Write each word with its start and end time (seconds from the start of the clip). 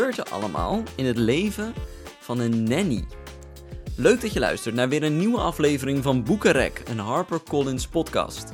gebeurt 0.00 0.28
er 0.28 0.34
allemaal 0.34 0.82
in 0.94 1.04
het 1.04 1.16
leven 1.16 1.74
van 2.18 2.38
een 2.38 2.62
nanny? 2.62 3.04
Leuk 3.96 4.20
dat 4.20 4.32
je 4.32 4.38
luistert 4.38 4.74
naar 4.74 4.88
weer 4.88 5.02
een 5.02 5.16
nieuwe 5.16 5.38
aflevering 5.38 6.02
van 6.02 6.24
Boekenrek, 6.24 6.82
een 6.88 6.98
HarperCollins 6.98 7.86
podcast. 7.86 8.52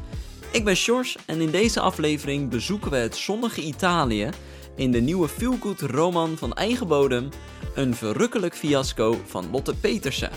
Ik 0.53 0.65
ben 0.65 0.77
Sjors 0.77 1.17
en 1.27 1.41
in 1.41 1.51
deze 1.51 1.81
aflevering 1.81 2.51
bezoeken 2.51 2.91
we 2.91 2.97
het 2.97 3.17
zonnige 3.17 3.63
Italië 3.63 4.31
in 4.77 4.91
de 4.91 5.01
nieuwe 5.01 5.29
feelgood 5.29 5.81
roman 5.81 6.37
van 6.37 6.53
eigen 6.53 6.89
bodem, 6.89 7.29
Een 7.75 7.95
verrukkelijk 7.95 8.55
fiasco 8.55 9.21
van 9.27 9.51
Lotte 9.51 9.75
Petersen. 9.75 10.31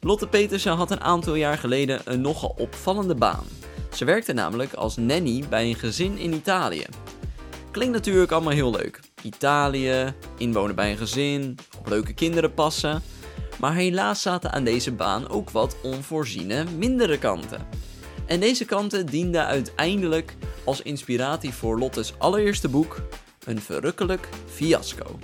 Lotte 0.00 0.28
Petersen 0.28 0.72
had 0.72 0.90
een 0.90 1.02
aantal 1.02 1.34
jaar 1.34 1.58
geleden 1.58 2.00
een 2.04 2.20
nogal 2.20 2.54
opvallende 2.58 3.14
baan. 3.14 3.44
Ze 3.92 4.04
werkte 4.04 4.32
namelijk 4.32 4.72
als 4.72 4.96
nanny 4.96 5.44
bij 5.48 5.68
een 5.68 5.74
gezin 5.74 6.18
in 6.18 6.34
Italië. 6.34 6.86
Klinkt 7.70 7.94
natuurlijk 7.94 8.32
allemaal 8.32 8.52
heel 8.52 8.70
leuk. 8.70 9.05
Italië, 9.26 10.14
inwonen 10.38 10.74
bij 10.74 10.90
een 10.90 10.96
gezin, 10.96 11.58
op 11.78 11.86
leuke 11.86 12.14
kinderen 12.14 12.54
passen. 12.54 13.02
Maar 13.60 13.74
helaas 13.74 14.22
zaten 14.22 14.52
aan 14.52 14.64
deze 14.64 14.92
baan 14.92 15.28
ook 15.28 15.50
wat 15.50 15.76
onvoorziene 15.82 16.64
mindere 16.64 17.18
kanten. 17.18 17.66
En 18.26 18.40
deze 18.40 18.64
kanten 18.64 19.06
dienden 19.06 19.46
uiteindelijk 19.46 20.36
als 20.64 20.82
inspiratie 20.82 21.52
voor 21.52 21.78
Lottes 21.78 22.18
allereerste 22.18 22.68
boek, 22.68 23.02
Een 23.44 23.60
verrukkelijk 23.60 24.28
fiasco. 24.46 25.18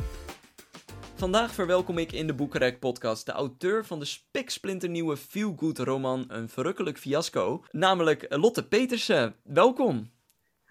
Vandaag 1.14 1.53
verwelkom 1.53 1.98
ik 1.98 2.12
in 2.12 2.27
de 2.27 2.34
Boekenrek 2.34 2.78
podcast 2.78 3.27
de 3.27 3.33
auteur 3.33 3.84
van 3.84 3.98
de 3.98 4.05
spiksplinternieuwe 4.05 5.16
feel-good 5.16 5.78
roman 5.78 6.25
Een 6.28 6.48
verrukkelijk 6.48 6.98
fiasco, 6.98 7.64
namelijk 7.70 8.27
Lotte 8.28 8.69
Petersen. 8.69 9.34
Welkom! 9.42 10.11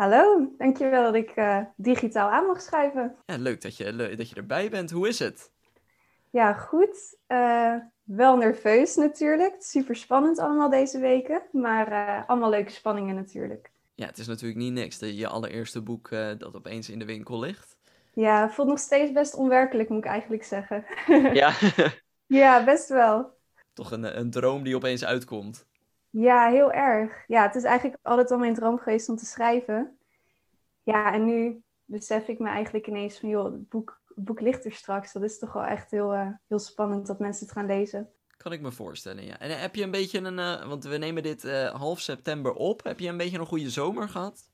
Hallo, 0.02 0.52
dankjewel 0.58 1.04
dat 1.04 1.16
ik 1.16 1.36
uh, 1.36 1.62
digitaal 1.76 2.30
aan 2.30 2.46
mag 2.46 2.62
schrijven. 2.62 3.16
Ja, 3.26 3.38
leuk 3.38 3.62
dat 3.62 3.78
je, 3.78 3.94
leuk 3.94 4.18
dat 4.18 4.30
je 4.30 4.36
erbij 4.36 4.70
bent. 4.70 4.92
Hoe 4.92 5.08
is 5.08 5.20
het? 5.20 5.52
Ja, 6.30 6.54
goed. 6.54 7.18
Uh, 7.28 7.76
wel 8.04 8.38
nerveus 8.38 8.96
natuurlijk. 8.96 9.56
Super 9.60 9.96
spannend 9.96 10.40
allemaal 10.40 10.70
deze 10.70 11.00
weken, 11.00 11.42
maar 11.52 11.92
uh, 11.92 12.30
allemaal 12.30 12.50
leuke 12.50 12.72
spanningen 12.72 13.16
natuurlijk. 13.16 13.72
Ja, 13.96 14.06
het 14.06 14.18
is 14.18 14.28
natuurlijk 14.28 14.60
niet 14.60 14.74
niks 14.74 15.00
dat 15.00 15.18
je 15.18 15.28
allereerste 15.28 15.82
boek 15.82 16.10
dat 16.38 16.56
opeens 16.56 16.90
in 16.90 17.00
de 17.00 17.06
winkel 17.06 17.40
ligt. 17.40 17.78
Ja, 18.14 18.50
voelt 18.50 18.68
nog 18.68 18.80
steeds 18.80 19.12
best 19.12 19.36
onwerkelijk, 19.36 19.90
moet 19.90 20.06
ik 20.06 20.12
eigenlijk 20.12 20.44
zeggen. 20.44 20.86
Ja? 21.34 21.54
ja, 22.42 22.64
best 22.64 22.90
wel. 22.90 23.38
Toch 23.74 23.92
een, 23.92 24.20
een 24.20 24.32
droom 24.32 24.64
die 24.64 24.76
opeens 24.76 25.06
uitkomt. 25.06 25.70
Ja, 26.12 26.50
heel 26.50 26.72
erg. 26.72 27.24
Ja, 27.28 27.42
het 27.44 27.56
is 27.56 27.64
eigenlijk 27.64 28.00
altijd 28.02 28.32
al 28.32 28.38
mijn 28.38 28.54
droom 28.54 28.78
geweest 28.78 29.10
om 29.10 29.16
te 29.16 29.26
schrijven. 29.26 29.98
Ja, 30.84 31.14
en 31.14 31.26
nu 31.26 31.64
besef 31.86 32.28
ik 32.28 32.40
me 32.40 32.50
eigenlijk 32.50 32.88
ineens 32.88 33.20
van, 33.20 33.30
joh, 33.30 33.44
het 33.44 33.70
boek, 33.70 34.02
het 34.16 34.42
ligt 34.42 34.66
er 34.66 34.72
straks. 34.72 35.14
Dat 35.14 35.24
is 35.24 35.40
toch 35.40 35.54
wel 35.54 35.64
echt 35.64 35.92
heel, 35.92 36.14
uh, 36.14 36.28
heel 36.48 36.60
spannend 36.60 37.08
dat 37.08 37.20
mensen 37.20 37.46
het 37.46 37.56
gaan 37.56 37.66
lezen. 37.66 38.10
Kan 38.38 38.52
ik 38.52 38.62
me 38.62 38.72
voorstellen, 38.72 39.26
ja. 39.26 39.40
En 39.40 39.60
heb 39.60 39.76
je 39.76 39.84
een 39.84 39.92
beetje 39.92 40.20
een, 40.20 40.38
uh, 40.38 40.68
want 40.68 40.84
we 40.84 40.98
nemen 40.98 41.24
dit 41.24 41.44
uh, 41.44 41.70
half 41.70 42.00
september 42.00 42.54
op. 42.54 42.84
Heb 42.84 43.00
je 43.00 43.10
een 43.10 43.18
beetje 43.18 43.40
een 43.40 43.46
goede 43.46 43.70
zomer 43.70 44.10
gehad? 44.10 44.51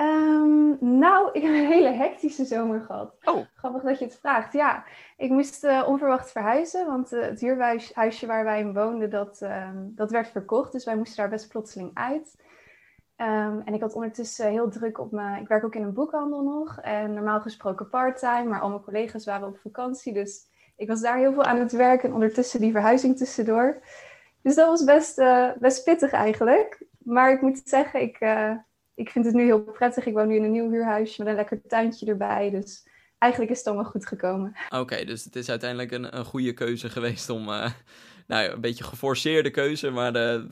Um, 0.00 0.76
nou, 0.98 1.30
ik 1.32 1.42
heb 1.42 1.50
een 1.50 1.66
hele 1.66 1.90
hectische 1.90 2.44
zomer 2.44 2.80
gehad. 2.80 3.14
Oh. 3.24 3.44
Grappig 3.54 3.82
dat 3.82 3.98
je 3.98 4.04
het 4.04 4.18
vraagt. 4.18 4.52
Ja, 4.52 4.84
ik 5.16 5.30
moest 5.30 5.64
uh, 5.64 5.84
onverwacht 5.86 6.32
verhuizen, 6.32 6.86
want 6.86 7.12
uh, 7.12 7.22
het 7.22 7.40
huurhuisje 7.40 8.26
waar 8.26 8.44
wij 8.44 8.60
in 8.60 8.74
woonden, 8.74 9.10
dat, 9.10 9.40
um, 9.42 9.92
dat 9.94 10.10
werd 10.10 10.28
verkocht. 10.28 10.72
Dus 10.72 10.84
wij 10.84 10.96
moesten 10.96 11.16
daar 11.16 11.28
best 11.28 11.48
plotseling 11.48 11.90
uit. 11.94 12.36
Um, 13.16 13.62
en 13.64 13.74
ik 13.74 13.80
had 13.80 13.94
ondertussen 13.94 14.50
heel 14.50 14.68
druk 14.68 14.98
op 14.98 15.12
mijn... 15.12 15.42
Ik 15.42 15.48
werk 15.48 15.64
ook 15.64 15.74
in 15.74 15.82
een 15.82 15.94
boekhandel 15.94 16.42
nog. 16.42 16.80
En 16.80 17.14
normaal 17.14 17.40
gesproken 17.40 17.88
parttime, 17.88 18.44
maar 18.44 18.60
al 18.60 18.68
mijn 18.68 18.82
collega's 18.82 19.24
waren 19.24 19.48
op 19.48 19.58
vakantie. 19.58 20.12
Dus 20.12 20.48
ik 20.76 20.88
was 20.88 21.00
daar 21.00 21.16
heel 21.16 21.32
veel 21.32 21.44
aan 21.44 21.58
het 21.58 21.72
werken 21.72 22.08
en 22.08 22.14
ondertussen 22.14 22.60
die 22.60 22.72
verhuizing 22.72 23.16
tussendoor. 23.16 23.80
Dus 24.42 24.54
dat 24.54 24.68
was 24.68 24.84
best, 24.84 25.18
uh, 25.18 25.48
best 25.58 25.84
pittig 25.84 26.12
eigenlijk. 26.12 26.84
Maar 26.98 27.30
ik 27.30 27.40
moet 27.40 27.60
zeggen, 27.64 28.00
ik 28.00 28.18
ik 28.96 29.10
vind 29.10 29.24
het 29.24 29.34
nu 29.34 29.44
heel 29.44 29.62
prettig. 29.62 30.06
Ik 30.06 30.14
woon 30.14 30.28
nu 30.28 30.36
in 30.36 30.44
een 30.44 30.50
nieuw 30.50 30.70
huurhuisje 30.70 31.22
met 31.22 31.28
een 31.28 31.36
lekker 31.36 31.60
tuintje 31.68 32.06
erbij. 32.06 32.50
Dus 32.50 32.88
eigenlijk 33.18 33.52
is 33.52 33.58
het 33.58 33.66
allemaal 33.66 33.90
goed 33.90 34.06
gekomen. 34.06 34.56
Oké, 34.68 35.04
dus 35.04 35.24
het 35.24 35.36
is 35.36 35.48
uiteindelijk 35.48 35.90
een, 35.90 36.16
een 36.16 36.24
goede 36.24 36.52
keuze 36.52 36.88
geweest 36.90 37.30
om... 37.30 37.48
Uh, 37.48 37.70
nou, 38.26 38.50
een 38.50 38.60
beetje 38.60 38.84
geforceerde 38.84 39.50
keuze, 39.50 39.90
maar... 39.90 40.12
De... 40.12 40.48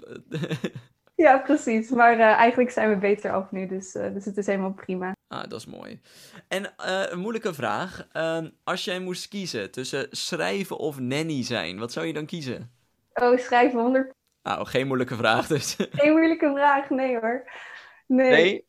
ja, 1.24 1.38
precies. 1.38 1.90
Maar 1.90 2.16
uh, 2.18 2.24
eigenlijk 2.24 2.70
zijn 2.70 2.88
we 2.88 2.96
beter 2.96 3.32
af 3.32 3.50
nu, 3.50 3.66
dus, 3.66 3.94
uh, 3.94 4.12
dus 4.14 4.24
het 4.24 4.36
is 4.36 4.46
helemaal 4.46 4.72
prima. 4.72 5.12
Ah, 5.28 5.48
dat 5.48 5.60
is 5.60 5.66
mooi. 5.66 6.00
En 6.48 6.72
een 7.10 7.18
moeilijke 7.18 7.54
vraag. 7.54 8.08
Ehm, 8.12 8.50
als 8.64 8.84
jij 8.84 8.98
moest 8.98 9.28
kiezen 9.28 9.70
tussen 9.70 10.06
schrijven 10.10 10.78
of 10.78 10.98
nanny 10.98 11.44
zijn, 11.44 11.78
wat 11.78 11.92
zou 11.92 12.06
je 12.06 12.12
dan 12.12 12.26
kiezen? 12.26 12.70
Oh, 13.14 13.38
schrijven 13.38 13.80
100... 13.80 14.12
Nou, 14.42 14.66
geen 14.66 14.86
moeilijke 14.86 15.16
vraag 15.16 15.46
dus. 15.46 15.76
Geen 15.90 16.12
moeilijke 16.12 16.52
vraag, 16.54 16.90
nee 16.90 17.20
hoor. 17.20 17.44
Nee. 18.06 18.30
Nee, 18.30 18.64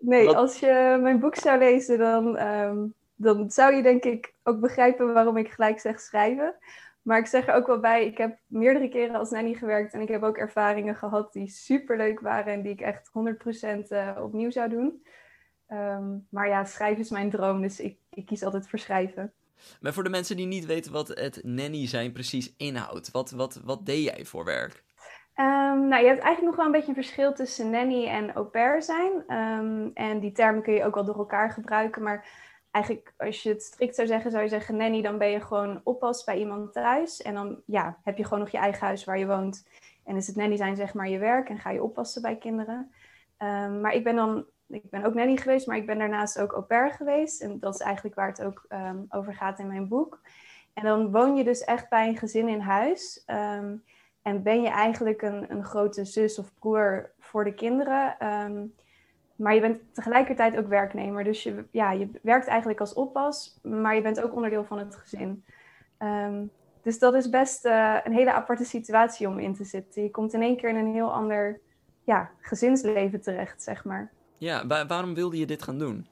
nee 0.00 0.28
als 0.28 0.58
je 0.58 0.98
mijn 1.00 1.20
boek 1.20 1.34
zou 1.34 1.58
lezen, 1.58 1.98
dan, 1.98 2.40
um, 2.40 2.94
dan 3.14 3.50
zou 3.50 3.74
je 3.74 3.82
denk 3.82 4.04
ik 4.04 4.34
ook 4.42 4.60
begrijpen 4.60 5.12
waarom 5.12 5.36
ik 5.36 5.50
gelijk 5.50 5.80
zeg 5.80 6.00
schrijven. 6.00 6.54
Maar 7.02 7.18
ik 7.18 7.26
zeg 7.26 7.46
er 7.46 7.54
ook 7.54 7.66
wel 7.66 7.80
bij, 7.80 8.06
ik 8.06 8.18
heb 8.18 8.38
meerdere 8.46 8.88
keren 8.88 9.14
als 9.14 9.30
nanny 9.30 9.54
gewerkt 9.54 9.94
en 9.94 10.00
ik 10.00 10.08
heb 10.08 10.22
ook 10.22 10.36
ervaringen 10.36 10.96
gehad 10.96 11.32
die 11.32 11.48
super 11.48 11.96
leuk 11.96 12.20
waren 12.20 12.52
en 12.52 12.62
die 12.62 12.72
ik 12.72 12.80
echt 12.80 13.08
100% 13.08 13.12
uh, 13.88 14.18
opnieuw 14.22 14.50
zou 14.50 14.68
doen. 14.68 15.02
Um, 15.68 16.26
maar 16.30 16.48
ja, 16.48 16.64
schrijven 16.64 17.00
is 17.00 17.10
mijn 17.10 17.30
droom, 17.30 17.62
dus 17.62 17.80
ik, 17.80 17.98
ik 18.10 18.26
kies 18.26 18.42
altijd 18.42 18.68
voor 18.68 18.78
schrijven. 18.78 19.32
Maar 19.80 19.92
voor 19.92 20.02
de 20.04 20.10
mensen 20.10 20.36
die 20.36 20.46
niet 20.46 20.66
weten 20.66 20.92
wat 20.92 21.08
het 21.08 21.40
nanny 21.42 21.86
zijn 21.86 22.12
precies 22.12 22.54
inhoudt, 22.56 23.10
wat, 23.10 23.30
wat, 23.30 23.60
wat 23.64 23.86
deed 23.86 24.04
jij 24.04 24.24
voor 24.24 24.44
werk? 24.44 24.84
Um, 25.40 25.88
nou, 25.88 26.02
je 26.02 26.08
hebt 26.08 26.22
eigenlijk 26.22 26.42
nog 26.42 26.56
wel 26.56 26.64
een 26.64 26.72
beetje 26.72 26.88
een 26.88 27.02
verschil 27.02 27.32
tussen 27.32 27.70
nanny 27.70 28.06
en 28.06 28.32
au 28.32 28.44
pair 28.44 28.82
zijn. 28.82 29.12
Um, 29.38 29.90
en 29.94 30.20
die 30.20 30.32
termen 30.32 30.62
kun 30.62 30.72
je 30.72 30.84
ook 30.84 30.94
wel 30.94 31.04
door 31.04 31.18
elkaar 31.18 31.50
gebruiken. 31.50 32.02
Maar 32.02 32.28
eigenlijk, 32.70 33.14
als 33.16 33.42
je 33.42 33.48
het 33.48 33.62
strikt 33.62 33.94
zou 33.94 34.06
zeggen, 34.06 34.30
zou 34.30 34.42
je 34.42 34.48
zeggen 34.48 34.76
nanny, 34.76 35.02
dan 35.02 35.18
ben 35.18 35.30
je 35.30 35.40
gewoon 35.40 35.80
oppas 35.84 36.24
bij 36.24 36.38
iemand 36.38 36.72
thuis. 36.72 37.22
En 37.22 37.34
dan 37.34 37.62
ja, 37.66 37.98
heb 38.02 38.16
je 38.16 38.24
gewoon 38.24 38.38
nog 38.38 38.48
je 38.48 38.58
eigen 38.58 38.86
huis 38.86 39.04
waar 39.04 39.18
je 39.18 39.26
woont. 39.26 39.68
En 40.04 40.16
is 40.16 40.26
het 40.26 40.36
nanny 40.36 40.56
zijn 40.56 40.76
zeg 40.76 40.94
maar 40.94 41.08
je 41.08 41.18
werk 41.18 41.48
en 41.48 41.58
ga 41.58 41.70
je 41.70 41.82
oppassen 41.82 42.22
bij 42.22 42.36
kinderen. 42.36 42.92
Um, 43.38 43.80
maar 43.80 43.92
ik 43.92 44.04
ben 44.04 44.16
dan, 44.16 44.44
ik 44.68 44.90
ben 44.90 45.04
ook 45.04 45.14
nanny 45.14 45.36
geweest, 45.36 45.66
maar 45.66 45.76
ik 45.76 45.86
ben 45.86 45.98
daarnaast 45.98 46.40
ook 46.40 46.52
au 46.52 46.62
pair 46.62 46.90
geweest. 46.90 47.42
En 47.42 47.58
dat 47.58 47.74
is 47.74 47.80
eigenlijk 47.80 48.14
waar 48.14 48.28
het 48.28 48.42
ook 48.42 48.66
over 49.08 49.34
gaat 49.34 49.58
in 49.58 49.66
mijn 49.66 49.88
boek. 49.88 50.20
En 50.74 50.84
dan 50.84 51.10
woon 51.10 51.36
je 51.36 51.44
dus 51.44 51.64
echt 51.64 51.88
bij 51.88 52.08
een 52.08 52.16
gezin 52.16 52.48
in 52.48 52.60
huis. 52.60 53.24
En 54.22 54.42
ben 54.42 54.62
je 54.62 54.68
eigenlijk 54.68 55.22
een, 55.22 55.50
een 55.50 55.64
grote 55.64 56.04
zus 56.04 56.38
of 56.38 56.54
broer 56.58 57.10
voor 57.18 57.44
de 57.44 57.54
kinderen. 57.54 58.26
Um, 58.26 58.74
maar 59.36 59.54
je 59.54 59.60
bent 59.60 59.94
tegelijkertijd 59.94 60.56
ook 60.56 60.68
werknemer. 60.68 61.24
Dus 61.24 61.42
je, 61.42 61.64
ja, 61.70 61.92
je 61.92 62.10
werkt 62.22 62.46
eigenlijk 62.46 62.80
als 62.80 62.94
oppas, 62.94 63.58
maar 63.62 63.94
je 63.94 64.02
bent 64.02 64.22
ook 64.22 64.34
onderdeel 64.34 64.64
van 64.64 64.78
het 64.78 64.96
gezin. 64.96 65.44
Um, 65.98 66.50
dus 66.82 66.98
dat 66.98 67.14
is 67.14 67.28
best 67.28 67.64
uh, 67.64 67.96
een 68.04 68.12
hele 68.12 68.32
aparte 68.32 68.64
situatie 68.64 69.28
om 69.28 69.38
in 69.38 69.54
te 69.54 69.64
zitten. 69.64 70.02
Je 70.02 70.10
komt 70.10 70.32
in 70.32 70.42
één 70.42 70.56
keer 70.56 70.68
in 70.68 70.76
een 70.76 70.92
heel 70.92 71.12
ander 71.12 71.60
ja, 72.04 72.30
gezinsleven 72.40 73.20
terecht, 73.20 73.62
zeg 73.62 73.84
maar. 73.84 74.12
Ja, 74.36 74.66
wa 74.66 74.86
waarom 74.86 75.14
wilde 75.14 75.38
je 75.38 75.46
dit 75.46 75.62
gaan 75.62 75.78
doen? 75.78 76.06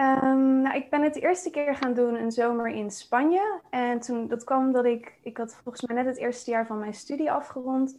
Um, 0.00 0.62
nou, 0.62 0.76
ik 0.76 0.90
ben 0.90 1.02
het 1.02 1.16
eerste 1.16 1.50
keer 1.50 1.74
gaan 1.74 1.94
doen 1.94 2.14
een 2.14 2.32
zomer 2.32 2.68
in 2.68 2.90
Spanje. 2.90 3.60
En 3.70 4.00
toen, 4.00 4.28
dat 4.28 4.44
kwam 4.44 4.66
omdat 4.66 4.84
ik, 4.84 5.18
ik 5.22 5.36
had 5.36 5.54
volgens 5.62 5.86
mij 5.86 5.96
net 5.96 6.06
het 6.06 6.16
eerste 6.16 6.50
jaar 6.50 6.66
van 6.66 6.78
mijn 6.78 6.94
studie 6.94 7.32
afgerond. 7.32 7.98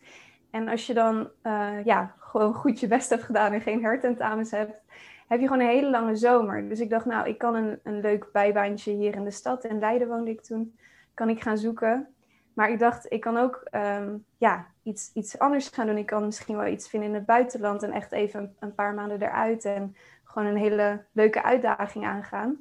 En 0.52 0.68
als 0.68 0.88
je 0.88 0.94
dan 0.94 1.30
uh, 1.44 1.86
ja, 1.86 2.16
gewoon 2.20 2.54
goed 2.54 2.80
je 2.80 2.88
best 2.88 3.10
hebt 3.10 3.24
gedaan 3.24 3.54
en 3.54 3.62
geen 3.62 3.84
hertentamens 3.84 4.52
hebt, 4.52 4.82
heb 5.28 5.40
je 5.40 5.48
gewoon 5.48 5.62
een 5.62 5.74
hele 5.74 5.90
lange 5.90 6.16
zomer. 6.16 6.70
Dus 6.70 6.80
ik 6.80 6.90
dacht, 6.90 7.06
nou, 7.06 7.28
ik 7.28 7.38
kan 7.38 7.56
een, 7.56 7.80
een 7.84 8.00
leuk 8.00 8.30
bijbaantje 8.32 8.92
hier 8.92 9.16
in 9.16 9.24
de 9.24 9.32
stad. 9.32 9.66
In 9.66 9.80
Leiden 9.80 10.08
woonde 10.08 10.32
ik 10.32 10.42
toen. 10.42 10.78
Kan 11.14 11.30
ik 11.30 11.42
gaan 11.42 11.58
zoeken. 11.58 12.08
Maar 12.54 12.70
ik 12.70 12.80
dacht, 12.80 13.12
ik 13.12 13.22
kan 13.22 13.38
ook 13.38 13.68
um, 13.72 14.26
ja, 14.38 14.66
iets, 14.84 15.12
iets 15.14 15.40
anders 15.40 15.68
gaan 15.68 15.88
doen. 15.88 15.98
Ik 15.98 16.06
kan 16.06 16.26
misschien 16.26 16.58
wel 16.58 16.68
iets 16.68 16.90
vinden 16.90 17.10
in 17.10 17.16
het 17.16 17.26
buitenland 17.26 17.84
en 17.84 17.92
echt 17.92 18.12
even 18.12 18.56
een 18.60 18.76
paar 18.76 18.94
maanden 18.94 19.22
eruit. 19.22 19.66
En 19.66 19.96
gewoon 20.30 20.48
een 20.48 20.58
hele 20.58 21.06
leuke 21.12 21.44
uitdaging 21.44 22.06
aangaan. 22.06 22.60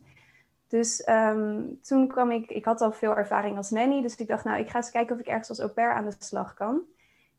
Dus 0.68 1.08
um, 1.08 1.78
toen 1.82 2.08
kwam 2.08 2.30
ik, 2.30 2.50
ik 2.50 2.64
had 2.64 2.80
al 2.80 2.92
veel 2.92 3.16
ervaring 3.16 3.56
als 3.56 3.70
nanny, 3.70 4.02
dus 4.02 4.16
ik 4.16 4.28
dacht, 4.28 4.44
nou, 4.44 4.58
ik 4.58 4.68
ga 4.68 4.76
eens 4.76 4.90
kijken 4.90 5.14
of 5.14 5.20
ik 5.20 5.26
ergens 5.26 5.48
als 5.48 5.60
au 5.60 5.70
pair 5.70 5.92
aan 5.92 6.04
de 6.04 6.14
slag 6.18 6.54
kan. 6.54 6.80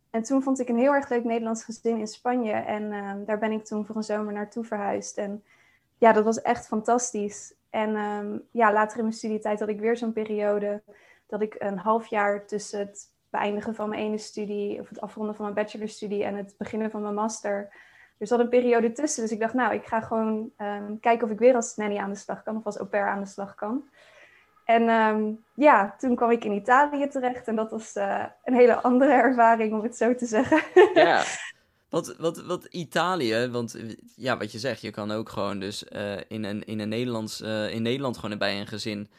En 0.10 0.24
toen 0.24 0.44
vond 0.44 0.60
ik 0.60 0.70
een 0.70 0.78
heel 0.78 0.94
erg 0.94 1.10
leuk 1.10 1.24
Nederlands 1.24 1.64
gezin 1.64 1.98
in 1.98 2.08
Spanje 2.08 2.52
en 2.52 2.94
um, 2.94 3.26
daar 3.26 3.40
ben 3.40 3.52
ik 3.52 3.66
toen 3.66 3.86
voor 3.86 3.96
een 3.96 4.04
zomer 4.04 4.34
naartoe 4.34 4.64
verhuisd. 4.64 5.18
En 5.18 5.44
ja, 5.98 6.14
dat 6.14 6.24
was 6.24 6.42
echt 6.42 6.68
fantastisch. 6.68 7.54
En 7.70 7.96
um, 7.96 8.44
ja, 8.52 8.74
later 8.74 8.98
in 8.98 9.04
mijn 9.04 9.16
studietijd 9.16 9.60
had 9.60 9.70
ik 9.70 9.80
weer 9.80 9.98
zo'n 9.98 10.14
periode 10.14 10.84
dat 11.28 11.42
ik 11.42 11.56
een 11.60 11.78
half 11.78 12.08
jaar 12.08 12.46
tussen 12.46 12.80
het 12.80 13.12
beëindigen 13.30 13.76
van 13.76 13.90
mijn 13.90 14.02
ene 14.02 14.18
studie, 14.18 14.80
of 14.80 14.90
het 14.90 15.02
afronden 15.02 15.36
van 15.36 15.44
mijn 15.44 15.66
bachelorstudie 15.66 16.24
en 16.24 16.36
het 16.36 16.56
beginnen 16.58 16.92
van 16.92 17.02
mijn 17.02 17.14
master, 17.14 17.74
er 18.20 18.28
zat 18.28 18.40
een 18.40 18.50
periode 18.50 18.92
tussen. 18.92 19.22
Dus 19.22 19.32
ik 19.32 19.40
dacht, 19.40 19.54
nou, 19.54 19.74
ik 19.74 19.86
ga 19.86 20.02
gewoon 20.02 20.52
ehm, 20.58 20.98
kijken 21.02 21.28
of 21.28 21.34
ik 21.34 21.40
weer 21.40 21.56
als 21.56 21.76
nanny 21.76 21.98
aan 21.98 22.10
de 22.10 22.16
slag 22.16 22.44
kan 22.44 22.58
of 22.58 22.66
als 22.66 22.78
au 22.78 22.88
pair 22.88 23.08
aan 23.08 23.24
de 23.24 23.30
slag 23.30 23.56
kan. 23.56 23.84
En 24.66 24.90
ehm, 24.90 25.32
ja, 25.54 25.96
toen 25.98 26.16
kwam 26.16 26.32
ik 26.32 26.46
in 26.46 26.52
Italië 26.52 27.08
terecht 27.08 27.48
en 27.48 27.56
dat 27.56 27.72
was 27.72 27.96
uh, 27.96 28.26
een 28.44 28.54
hele 28.54 28.82
andere 28.82 29.12
ervaring, 29.12 29.74
om 29.74 29.84
het 29.84 29.98
zo 29.98 30.16
te 30.16 30.26
zeggen. 30.26 30.62
Ja, 30.94 31.24
wat, 31.90 32.16
wat, 32.18 32.42
wat 32.42 32.66
Italië, 32.66 33.48
want 33.52 33.78
ja, 34.16 34.38
wat 34.38 34.52
je 34.52 34.60
zegt, 34.60 34.82
je 34.82 34.92
kan 34.92 35.12
ook 35.12 35.30
gewoon 35.30 35.60
dus 35.60 35.84
uh, 35.92 36.18
in, 36.28 36.44
een, 36.44 36.64
in, 36.64 36.80
een 36.80 36.90
Nederlands, 36.90 37.42
uh, 37.42 37.74
in 37.74 37.82
Nederland 37.82 38.18
gewoon 38.18 38.38
bij 38.38 38.60
een 38.60 38.68
gezin 38.68 39.10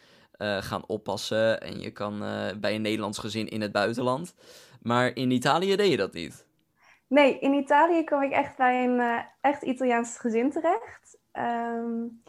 gaan 0.61 0.87
oppassen. 0.87 1.61
En 1.61 1.81
je 1.81 1.91
kan 1.91 2.19
bij 2.61 2.75
een 2.75 2.83
Nederlands 2.83 3.19
gezin 3.19 3.49
in 3.49 3.61
het 3.61 3.73
buitenland. 3.73 4.35
Maar 4.83 5.17
in 5.17 5.31
Italië 5.31 5.77
deed 5.77 5.91
je 5.91 5.97
dat 5.97 6.13
niet. 6.13 6.45
Nee, 7.11 7.39
in 7.39 7.53
Italië 7.53 8.05
kwam 8.05 8.23
ik 8.23 8.33
echt 8.33 8.57
bij 8.57 8.85
een 8.85 9.25
echt 9.41 9.63
Italiaans 9.63 10.19
gezin 10.19 10.51
terecht. 10.51 11.19
Um, 11.33 12.23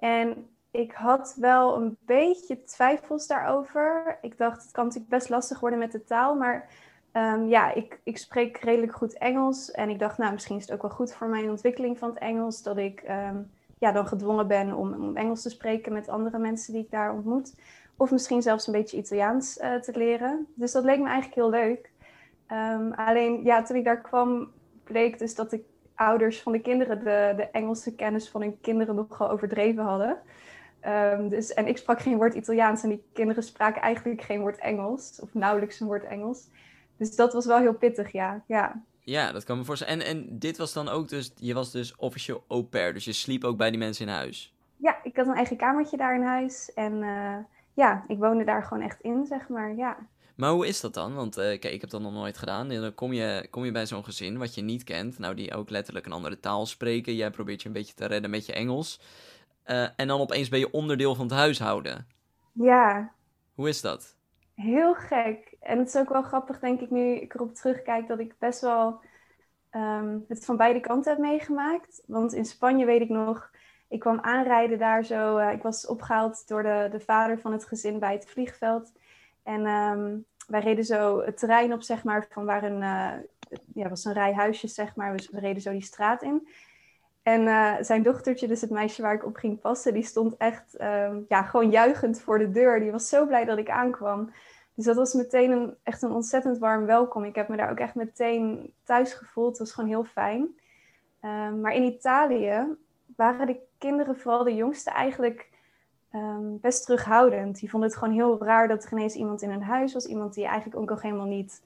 en 0.00 0.48
ik 0.70 0.92
had 0.92 1.36
wel 1.40 1.76
een 1.76 1.96
beetje 2.00 2.64
twijfels 2.64 3.26
daarover. 3.26 4.18
Ik 4.22 4.38
dacht, 4.38 4.62
het 4.62 4.70
kan 4.70 4.84
natuurlijk 4.84 5.10
best 5.10 5.28
lastig 5.28 5.60
worden 5.60 5.78
met 5.78 5.92
de 5.92 6.04
taal. 6.04 6.34
Maar 6.34 6.68
um, 7.12 7.48
ja, 7.48 7.72
ik, 7.72 8.00
ik 8.04 8.18
spreek 8.18 8.56
redelijk 8.56 8.94
goed 8.94 9.18
Engels. 9.18 9.70
En 9.70 9.88
ik 9.88 9.98
dacht, 9.98 10.18
nou, 10.18 10.32
misschien 10.32 10.56
is 10.56 10.62
het 10.62 10.72
ook 10.72 10.82
wel 10.82 10.90
goed 10.90 11.12
voor 11.12 11.28
mijn 11.28 11.50
ontwikkeling 11.50 11.98
van 11.98 12.08
het 12.08 12.18
Engels. 12.18 12.62
Dat 12.62 12.76
ik 12.76 13.04
um, 13.08 13.50
ja, 13.78 13.92
dan 13.92 14.06
gedwongen 14.06 14.46
ben 14.46 14.72
om, 14.72 14.92
om, 14.92 15.16
Engels 15.16 15.42
te 15.42 15.50
spreken 15.50 15.92
met 15.92 16.08
andere 16.08 16.38
mensen 16.38 16.72
die 16.72 16.82
ik 16.82 16.90
daar 16.90 17.12
ontmoet. 17.12 17.54
Of 17.96 18.10
misschien 18.10 18.42
zelfs 18.42 18.66
een 18.66 18.72
beetje 18.72 18.96
Italiaans 18.96 19.58
uh, 19.58 19.74
te 19.74 19.98
leren. 19.98 20.46
Dus 20.54 20.72
dat 20.72 20.84
leek 20.84 20.98
me 20.98 21.06
eigenlijk 21.06 21.34
heel 21.34 21.50
leuk. 21.50 21.90
Um, 22.52 22.92
alleen, 22.92 23.44
ja, 23.44 23.62
toen 23.62 23.76
ik 23.76 23.84
daar 23.84 24.00
kwam, 24.00 24.50
bleek 24.84 25.18
dus 25.18 25.34
dat 25.34 25.50
de 25.50 25.64
ouders 25.94 26.42
van 26.42 26.52
de 26.52 26.60
kinderen 26.60 26.98
de, 26.98 27.32
de 27.36 27.48
Engelse 27.52 27.94
kennis 27.94 28.28
van 28.28 28.40
hun 28.40 28.60
kinderen 28.60 28.94
nogal 28.94 29.30
overdreven 29.30 29.84
hadden. 29.84 30.18
Um, 30.86 31.28
dus, 31.28 31.54
en 31.54 31.66
ik 31.66 31.76
sprak 31.76 32.00
geen 32.00 32.16
woord 32.16 32.34
Italiaans 32.34 32.82
en 32.82 32.88
die 32.88 33.04
kinderen 33.12 33.42
spraken 33.42 33.82
eigenlijk 33.82 34.22
geen 34.22 34.40
woord 34.40 34.58
Engels, 34.58 35.20
of 35.20 35.34
nauwelijks 35.34 35.80
een 35.80 35.86
woord 35.86 36.04
Engels. 36.04 36.48
Dus 36.96 37.16
dat 37.16 37.32
was 37.32 37.46
wel 37.46 37.58
heel 37.58 37.74
pittig, 37.74 38.12
ja. 38.12 38.42
Ja, 38.46 38.82
ja 39.00 39.32
dat 39.32 39.44
kan 39.44 39.58
me 39.58 39.64
voorstellen. 39.64 40.00
En, 40.00 40.06
en 40.06 40.38
dit 40.38 40.56
was 40.56 40.72
dan 40.72 40.88
ook 40.88 41.08
dus, 41.08 41.32
je 41.36 41.54
was 41.54 41.72
dus 41.72 41.96
officieel 41.96 42.44
au 42.48 42.62
pair, 42.62 42.92
dus 42.92 43.04
je 43.04 43.12
sliep 43.12 43.44
ook 43.44 43.56
bij 43.56 43.70
die 43.70 43.78
mensen 43.78 44.06
in 44.06 44.12
huis? 44.12 44.54
Ja, 44.76 44.96
ik 45.02 45.16
had 45.16 45.26
een 45.26 45.34
eigen 45.34 45.56
kamertje 45.56 45.96
daar 45.96 46.14
in 46.14 46.22
huis 46.22 46.72
en 46.74 46.92
uh, 46.92 47.36
ja, 47.74 48.04
ik 48.06 48.18
woonde 48.18 48.44
daar 48.44 48.62
gewoon 48.62 48.82
echt 48.82 49.00
in, 49.00 49.26
zeg 49.26 49.48
maar, 49.48 49.74
ja. 49.74 49.96
Maar 50.36 50.50
hoe 50.50 50.66
is 50.66 50.80
dat 50.80 50.94
dan? 50.94 51.14
Want 51.14 51.38
uh, 51.38 51.44
kijk, 51.44 51.64
ik 51.64 51.80
heb 51.80 51.90
dat 51.90 52.00
nog 52.00 52.12
nooit 52.12 52.38
gedaan. 52.38 52.68
Dan 52.68 52.94
kom 52.94 53.12
je, 53.12 53.46
kom 53.50 53.64
je 53.64 53.72
bij 53.72 53.86
zo'n 53.86 54.04
gezin 54.04 54.38
wat 54.38 54.54
je 54.54 54.62
niet 54.62 54.84
kent, 54.84 55.18
nou 55.18 55.34
die 55.34 55.54
ook 55.54 55.70
letterlijk 55.70 56.06
een 56.06 56.12
andere 56.12 56.40
taal 56.40 56.66
spreken. 56.66 57.14
Jij 57.14 57.30
probeert 57.30 57.62
je 57.62 57.68
een 57.68 57.74
beetje 57.74 57.94
te 57.94 58.06
redden 58.06 58.30
met 58.30 58.46
je 58.46 58.52
Engels. 58.52 59.00
Uh, 59.66 59.88
en 59.96 60.06
dan 60.06 60.20
opeens 60.20 60.48
ben 60.48 60.58
je 60.58 60.70
onderdeel 60.70 61.14
van 61.14 61.24
het 61.26 61.34
huishouden. 61.34 62.06
Ja. 62.52 63.12
Hoe 63.54 63.68
is 63.68 63.80
dat? 63.80 64.16
Heel 64.54 64.94
gek. 64.94 65.56
En 65.60 65.78
het 65.78 65.88
is 65.88 65.96
ook 65.96 66.08
wel 66.08 66.22
grappig, 66.22 66.58
denk 66.58 66.80
ik, 66.80 66.90
nu 66.90 67.14
ik 67.14 67.34
erop 67.34 67.54
terugkijk, 67.54 68.08
dat 68.08 68.18
ik 68.18 68.38
best 68.38 68.60
wel 68.60 69.00
um, 69.72 70.24
het 70.28 70.44
van 70.44 70.56
beide 70.56 70.80
kanten 70.80 71.12
heb 71.12 71.20
meegemaakt. 71.20 72.02
Want 72.06 72.32
in 72.32 72.44
Spanje 72.44 72.84
weet 72.84 73.00
ik 73.00 73.08
nog, 73.08 73.50
ik 73.88 74.00
kwam 74.00 74.20
aanrijden 74.20 74.78
daar 74.78 75.04
zo. 75.04 75.38
Uh, 75.38 75.52
ik 75.52 75.62
was 75.62 75.86
opgehaald 75.86 76.48
door 76.48 76.62
de, 76.62 76.88
de 76.90 77.00
vader 77.00 77.40
van 77.40 77.52
het 77.52 77.66
gezin 77.66 77.98
bij 77.98 78.12
het 78.12 78.26
vliegveld. 78.26 78.92
En 79.46 79.66
um, 79.66 80.24
wij 80.46 80.60
reden 80.60 80.84
zo 80.84 81.20
het 81.20 81.38
terrein 81.38 81.72
op, 81.72 81.82
zeg 81.82 82.04
maar, 82.04 82.26
van 82.30 82.44
waar 82.44 82.62
een, 82.62 82.82
uh, 82.82 83.12
ja, 83.74 83.88
was 83.88 84.04
een 84.04 84.12
rij 84.12 84.34
huisjes, 84.34 84.74
zeg 84.74 84.96
maar. 84.96 85.16
Dus 85.16 85.30
we 85.30 85.40
reden 85.40 85.62
zo 85.62 85.70
die 85.70 85.82
straat 85.82 86.22
in. 86.22 86.48
En 87.22 87.42
uh, 87.42 87.74
zijn 87.80 88.02
dochtertje, 88.02 88.48
dus 88.48 88.60
het 88.60 88.70
meisje 88.70 89.02
waar 89.02 89.14
ik 89.14 89.24
op 89.24 89.36
ging 89.36 89.60
passen, 89.60 89.94
die 89.94 90.02
stond 90.02 90.36
echt 90.36 90.80
um, 90.80 91.24
ja, 91.28 91.42
gewoon 91.42 91.70
juichend 91.70 92.20
voor 92.20 92.38
de 92.38 92.50
deur. 92.50 92.80
Die 92.80 92.90
was 92.90 93.08
zo 93.08 93.26
blij 93.26 93.44
dat 93.44 93.58
ik 93.58 93.70
aankwam. 93.70 94.30
Dus 94.74 94.84
dat 94.84 94.96
was 94.96 95.14
meteen 95.14 95.50
een, 95.50 95.76
echt 95.82 96.02
een 96.02 96.12
ontzettend 96.12 96.58
warm 96.58 96.86
welkom. 96.86 97.24
Ik 97.24 97.34
heb 97.34 97.48
me 97.48 97.56
daar 97.56 97.70
ook 97.70 97.78
echt 97.78 97.94
meteen 97.94 98.72
thuis 98.84 99.12
gevoeld. 99.12 99.48
Het 99.48 99.58
was 99.58 99.72
gewoon 99.72 99.88
heel 99.88 100.04
fijn. 100.04 100.40
Um, 101.22 101.60
maar 101.60 101.74
in 101.74 101.82
Italië 101.82 102.76
waren 103.16 103.46
de 103.46 103.60
kinderen, 103.78 104.18
vooral 104.18 104.44
de 104.44 104.54
jongste, 104.54 104.90
eigenlijk 104.90 105.48
um, 106.16 106.60
best 106.60 106.84
terughoudend. 106.84 107.58
Die 107.58 107.70
vonden 107.70 107.88
het 107.88 107.98
gewoon 107.98 108.14
heel 108.14 108.44
raar 108.44 108.68
dat 108.68 108.84
er 108.84 108.92
ineens 108.92 109.14
iemand 109.14 109.42
in 109.42 109.50
hun 109.50 109.62
huis 109.62 109.92
was. 109.92 110.06
Iemand 110.06 110.34
die 110.34 110.44
eigenlijk 110.44 110.76
ook 110.76 110.88
nog 110.88 111.02
helemaal 111.02 111.26
niet 111.26 111.62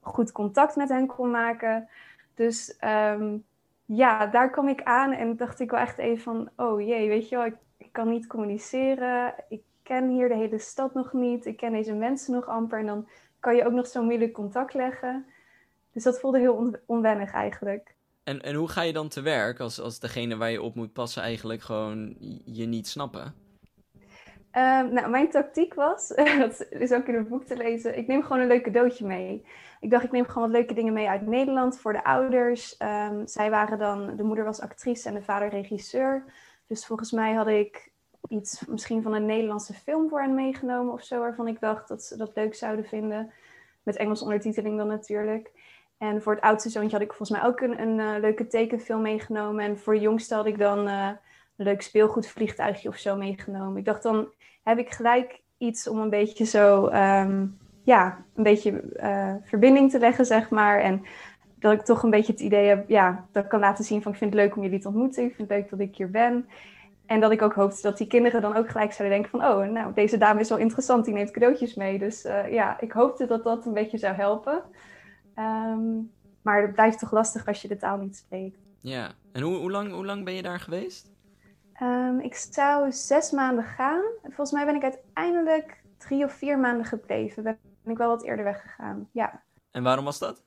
goed 0.00 0.32
contact 0.32 0.76
met 0.76 0.88
hen 0.88 1.06
kon 1.06 1.30
maken. 1.30 1.88
Dus 2.34 2.76
um, 2.84 3.44
ja, 3.84 4.26
daar 4.26 4.50
kwam 4.50 4.68
ik 4.68 4.82
aan 4.82 5.12
en 5.12 5.36
dacht 5.36 5.60
ik 5.60 5.70
wel 5.70 5.80
echt 5.80 5.98
even 5.98 6.22
van, 6.22 6.50
oh 6.56 6.80
jee, 6.80 7.08
weet 7.08 7.28
je 7.28 7.36
wel, 7.36 7.46
ik, 7.76 7.92
kan 7.92 8.08
niet 8.08 8.26
communiceren. 8.26 9.34
Ik 9.48 9.62
ken 9.82 10.08
hier 10.08 10.28
de 10.28 10.34
hele 10.34 10.58
stad 10.58 10.94
nog 10.94 11.12
niet. 11.12 11.46
Ik 11.46 11.56
ken 11.56 11.72
deze 11.72 11.92
mensen 11.92 12.34
nog 12.34 12.46
amper. 12.46 12.78
En 12.78 12.86
dan 12.86 13.08
kan 13.40 13.56
je 13.56 13.66
ook 13.66 13.72
nog 13.72 13.86
zo 13.86 14.02
moeilijk 14.02 14.32
contact 14.32 14.74
leggen. 14.74 15.26
Dus 15.92 16.02
dat 16.02 16.20
voelde 16.20 16.38
heel 16.38 16.54
on 16.54 16.76
onwennig 16.86 17.32
eigenlijk. 17.32 17.94
En, 18.22 18.42
en 18.42 18.54
hoe 18.54 18.68
ga 18.68 18.82
je 18.82 18.92
dan 18.92 19.08
te 19.08 19.20
werk 19.20 19.60
als, 19.60 19.80
als 19.80 20.00
degene 20.00 20.36
waar 20.36 20.50
je 20.50 20.62
op 20.62 20.74
moet 20.74 20.92
passen 20.92 21.22
eigenlijk 21.22 21.62
gewoon 21.62 22.16
je 22.44 22.66
niet 22.66 22.88
snappen? 22.88 23.34
Um, 24.56 24.92
nou, 24.92 25.10
mijn 25.10 25.30
tactiek 25.30 25.74
was, 25.74 26.08
dat 26.38 26.66
is 26.70 26.92
ook 26.92 27.06
in 27.06 27.14
het 27.14 27.28
boek 27.28 27.44
te 27.44 27.56
lezen, 27.56 27.98
ik 27.98 28.06
neem 28.06 28.22
gewoon 28.22 28.42
een 28.42 28.48
leuk 28.48 28.62
cadeautje 28.62 29.06
mee. 29.06 29.46
Ik 29.80 29.90
dacht, 29.90 30.04
ik 30.04 30.10
neem 30.10 30.24
gewoon 30.24 30.42
wat 30.42 30.56
leuke 30.56 30.74
dingen 30.74 30.92
mee 30.92 31.08
uit 31.08 31.26
Nederland 31.26 31.80
voor 31.80 31.92
de 31.92 32.04
ouders. 32.04 32.76
Um, 32.78 33.26
zij 33.26 33.50
waren 33.50 33.78
dan, 33.78 34.16
de 34.16 34.22
moeder 34.22 34.44
was 34.44 34.60
actrice 34.60 35.08
en 35.08 35.14
de 35.14 35.22
vader 35.22 35.48
regisseur. 35.48 36.24
Dus 36.66 36.86
volgens 36.86 37.10
mij 37.10 37.32
had 37.32 37.46
ik 37.46 37.90
iets 38.28 38.66
misschien 38.66 39.02
van 39.02 39.14
een 39.14 39.26
Nederlandse 39.26 39.74
film 39.74 40.08
voor 40.08 40.20
hen 40.20 40.34
meegenomen 40.34 40.92
of 40.92 41.02
zo, 41.02 41.20
waarvan 41.20 41.48
ik 41.48 41.60
dacht 41.60 41.88
dat 41.88 42.02
ze 42.02 42.16
dat 42.16 42.34
leuk 42.34 42.54
zouden 42.54 42.84
vinden. 42.84 43.32
Met 43.82 43.96
Engels 43.96 44.22
ondertiteling 44.22 44.76
dan 44.76 44.86
natuurlijk. 44.86 45.50
En 45.98 46.22
voor 46.22 46.34
het 46.34 46.42
oudste 46.42 46.68
zoontje 46.68 46.96
had 46.96 47.04
ik 47.06 47.12
volgens 47.12 47.38
mij 47.38 47.48
ook 47.48 47.60
een, 47.60 47.80
een 47.80 47.98
uh, 47.98 48.20
leuke 48.20 48.46
tekenfilm 48.46 49.02
meegenomen. 49.02 49.64
En 49.64 49.78
voor 49.78 49.94
de 49.94 50.00
jongste 50.00 50.34
had 50.34 50.46
ik 50.46 50.58
dan 50.58 50.88
uh, 50.88 51.10
leuk 51.64 51.82
speelgoedvliegtuigje 51.82 52.88
of 52.88 52.96
zo 52.96 53.16
meegenomen. 53.16 53.76
Ik 53.76 53.84
dacht, 53.84 54.02
dan 54.02 54.28
heb 54.62 54.78
ik 54.78 54.90
gelijk 54.90 55.40
iets 55.58 55.88
om 55.88 55.98
een 55.98 56.10
beetje 56.10 56.44
zo, 56.44 56.86
um, 56.86 57.58
ja, 57.82 58.24
een 58.34 58.42
beetje 58.42 58.82
uh, 58.96 59.34
verbinding 59.44 59.90
te 59.90 59.98
leggen, 59.98 60.26
zeg 60.26 60.50
maar. 60.50 60.80
En 60.80 61.02
dat 61.58 61.72
ik 61.72 61.80
toch 61.80 62.02
een 62.02 62.10
beetje 62.10 62.32
het 62.32 62.40
idee 62.40 62.66
heb, 62.66 62.88
ja, 62.88 63.26
dat 63.32 63.46
kan 63.46 63.60
laten 63.60 63.84
zien 63.84 64.02
van 64.02 64.12
ik 64.12 64.18
vind 64.18 64.32
het 64.32 64.42
leuk 64.42 64.56
om 64.56 64.62
jullie 64.62 64.80
te 64.80 64.88
ontmoeten. 64.88 65.24
Ik 65.24 65.34
vind 65.34 65.48
het 65.48 65.58
leuk 65.58 65.70
dat 65.70 65.80
ik 65.80 65.96
hier 65.96 66.10
ben. 66.10 66.48
En 67.06 67.20
dat 67.20 67.30
ik 67.30 67.42
ook 67.42 67.54
hoopte 67.54 67.82
dat 67.82 67.98
die 67.98 68.06
kinderen 68.06 68.40
dan 68.40 68.56
ook 68.56 68.68
gelijk 68.68 68.92
zouden 68.92 69.18
denken 69.18 69.40
van, 69.40 69.50
oh, 69.50 69.68
nou, 69.68 69.94
deze 69.94 70.18
dame 70.18 70.40
is 70.40 70.48
wel 70.48 70.58
interessant, 70.58 71.04
die 71.04 71.14
neemt 71.14 71.30
cadeautjes 71.30 71.74
mee. 71.74 71.98
Dus 71.98 72.24
uh, 72.24 72.52
ja, 72.52 72.80
ik 72.80 72.92
hoopte 72.92 73.26
dat 73.26 73.44
dat 73.44 73.66
een 73.66 73.74
beetje 73.74 73.98
zou 73.98 74.14
helpen. 74.14 74.62
Um, 75.38 76.10
maar 76.42 76.62
het 76.62 76.72
blijft 76.72 76.98
toch 76.98 77.12
lastig 77.12 77.46
als 77.46 77.62
je 77.62 77.68
de 77.68 77.76
taal 77.76 77.96
niet 77.96 78.16
spreekt. 78.16 78.58
Ja, 78.80 79.10
en 79.32 79.42
hoe, 79.42 79.56
hoe, 79.56 79.70
lang, 79.70 79.92
hoe 79.92 80.06
lang 80.06 80.24
ben 80.24 80.34
je 80.34 80.42
daar 80.42 80.60
geweest? 80.60 81.10
Um, 81.82 82.20
ik 82.20 82.34
zou 82.34 82.92
zes 82.92 83.30
maanden 83.30 83.64
gaan. 83.64 84.02
Volgens 84.22 84.52
mij 84.52 84.64
ben 84.64 84.74
ik 84.74 84.82
uiteindelijk 84.82 85.82
drie 85.98 86.24
of 86.24 86.32
vier 86.32 86.58
maanden 86.58 86.86
gebleven. 86.86 87.42
Ben 87.42 87.58
ik 87.84 87.98
wel 87.98 88.08
wat 88.08 88.24
eerder 88.24 88.44
weggegaan, 88.44 89.08
ja. 89.12 89.42
En 89.70 89.82
waarom 89.82 90.04
was 90.04 90.18
dat? 90.18 90.44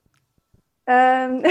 Um, 0.84 1.42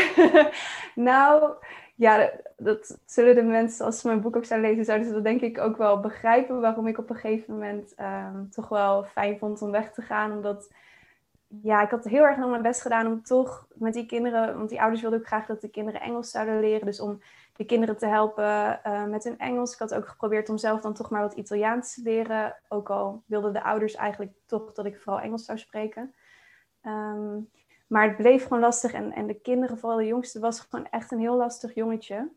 nou, 1.11 1.55
ja, 1.95 2.19
dat, 2.19 2.43
dat, 2.57 2.99
zullen 3.07 3.35
de 3.35 3.43
mensen, 3.43 3.85
als 3.85 4.01
ze 4.01 4.07
mijn 4.07 4.21
boek 4.21 4.37
ook 4.37 4.45
zouden 4.45 4.71
lezen, 4.71 4.85
zouden 4.85 5.07
ze 5.07 5.15
dat 5.15 5.25
denk 5.25 5.41
ik 5.41 5.59
ook 5.59 5.77
wel 5.77 6.01
begrijpen. 6.01 6.61
Waarom 6.61 6.87
ik 6.87 6.99
op 6.99 7.11
een 7.11 7.17
gegeven 7.17 7.55
moment 7.55 7.95
um, 8.01 8.51
toch 8.51 8.69
wel 8.69 9.05
fijn 9.05 9.39
vond 9.39 9.63
om 9.63 9.71
weg 9.71 9.93
te 9.93 10.03
gaan. 10.03 10.33
Omdat, 10.33 10.71
ja, 11.63 11.83
ik 11.83 11.91
had 11.91 12.05
heel 12.05 12.25
erg 12.25 12.37
nog 12.37 12.51
mijn 12.51 12.63
best 12.63 12.81
gedaan 12.81 13.07
om 13.07 13.23
toch 13.23 13.67
met 13.75 13.93
die 13.93 14.07
kinderen, 14.07 14.57
want 14.57 14.69
die 14.69 14.81
ouders 14.81 15.03
wilden 15.03 15.19
ook 15.19 15.27
graag 15.27 15.47
dat 15.47 15.61
de 15.61 15.69
kinderen 15.69 16.01
Engels 16.01 16.31
zouden 16.31 16.61
leren. 16.61 16.87
Dus 16.87 17.01
om 17.01 17.21
de 17.57 17.65
kinderen 17.65 17.97
te 17.97 18.07
helpen 18.07 18.81
uh, 18.87 19.05
met 19.05 19.25
hun 19.25 19.39
Engels. 19.39 19.73
Ik 19.73 19.79
had 19.79 19.95
ook 19.95 20.09
geprobeerd 20.09 20.49
om 20.49 20.59
zelf 20.59 20.81
dan 20.81 20.95
toch 20.95 21.11
maar 21.11 21.23
wat 21.23 21.33
Italiaans 21.33 21.95
te 21.95 22.03
leren. 22.03 22.57
Ook 22.69 22.91
al 22.91 23.23
wilden 23.27 23.53
de 23.53 23.63
ouders 23.63 23.95
eigenlijk 23.95 24.33
toch 24.47 24.73
dat 24.73 24.87
ik 24.87 25.01
vooral 25.01 25.21
Engels 25.21 25.45
zou 25.45 25.59
spreken. 25.59 26.15
Um, 26.87 27.51
maar 27.87 28.09
het 28.09 28.17
bleef 28.17 28.43
gewoon 28.43 28.61
lastig. 28.61 28.93
En, 28.93 29.13
en 29.13 29.27
de 29.27 29.41
kinderen, 29.41 29.79
vooral 29.79 29.99
de 29.99 30.07
jongste, 30.07 30.41
was 30.41 30.61
gewoon 30.61 30.87
echt 30.91 31.11
een 31.11 31.19
heel 31.19 31.37
lastig 31.37 31.75
jongetje. 31.75 32.29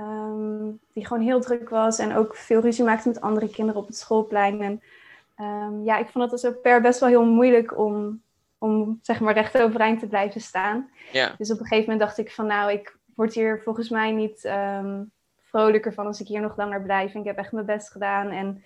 Um, 0.00 0.80
die 0.92 1.06
gewoon 1.06 1.22
heel 1.22 1.40
druk 1.40 1.68
was 1.68 1.98
en 1.98 2.16
ook 2.16 2.36
veel 2.36 2.60
ruzie 2.60 2.84
maakte 2.84 3.08
met 3.08 3.20
andere 3.20 3.50
kinderen 3.50 3.80
op 3.80 3.86
het 3.86 3.96
schoolplein. 3.96 4.60
En 4.62 4.82
um, 5.46 5.84
ja, 5.84 5.98
ik 5.98 6.08
vond 6.08 6.30
het 6.30 6.44
als 6.44 6.54
per 6.62 6.80
best 6.80 7.00
wel 7.00 7.08
heel 7.08 7.24
moeilijk 7.24 7.78
om, 7.78 8.21
om 8.62 8.98
zeg 9.02 9.20
maar 9.20 9.34
recht 9.34 9.60
overeind 9.62 10.00
te 10.00 10.06
blijven 10.06 10.40
staan. 10.40 10.90
Ja. 11.12 11.34
Dus 11.38 11.50
op 11.50 11.58
een 11.58 11.66
gegeven 11.66 11.90
moment 11.90 12.00
dacht 12.00 12.18
ik 12.18 12.32
van 12.32 12.46
nou, 12.46 12.72
ik 12.72 12.98
word 13.14 13.34
hier 13.34 13.60
volgens 13.62 13.88
mij 13.88 14.10
niet 14.10 14.44
um, 14.44 15.10
vrolijker 15.40 15.92
van 15.92 16.06
als 16.06 16.20
ik 16.20 16.26
hier 16.26 16.40
nog 16.40 16.56
langer 16.56 16.82
blijf. 16.82 17.14
En 17.14 17.20
ik 17.20 17.26
heb 17.26 17.36
echt 17.36 17.52
mijn 17.52 17.66
best 17.66 17.90
gedaan. 17.90 18.30
En 18.30 18.64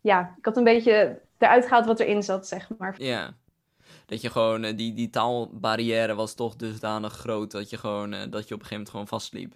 ja, 0.00 0.34
ik 0.38 0.44
had 0.44 0.56
een 0.56 0.64
beetje 0.64 1.20
eruit 1.38 1.64
gehaald 1.64 1.86
wat 1.86 2.00
erin 2.00 2.22
zat, 2.22 2.46
zeg 2.46 2.68
maar. 2.78 2.94
Ja. 2.98 3.34
dat 4.06 4.20
je 4.20 4.30
gewoon, 4.30 4.64
eh, 4.64 4.76
die, 4.76 4.94
die 4.94 5.10
taalbarrière 5.10 6.14
was 6.14 6.34
toch 6.34 6.56
dusdanig 6.56 7.12
groot 7.12 7.50
dat 7.50 7.70
je 7.70 7.76
gewoon, 7.76 8.12
eh, 8.12 8.20
dat 8.30 8.48
je 8.48 8.54
op 8.54 8.60
een 8.60 8.66
gegeven 8.66 8.70
moment 8.70 8.90
gewoon 8.90 9.06
vastliep. 9.06 9.54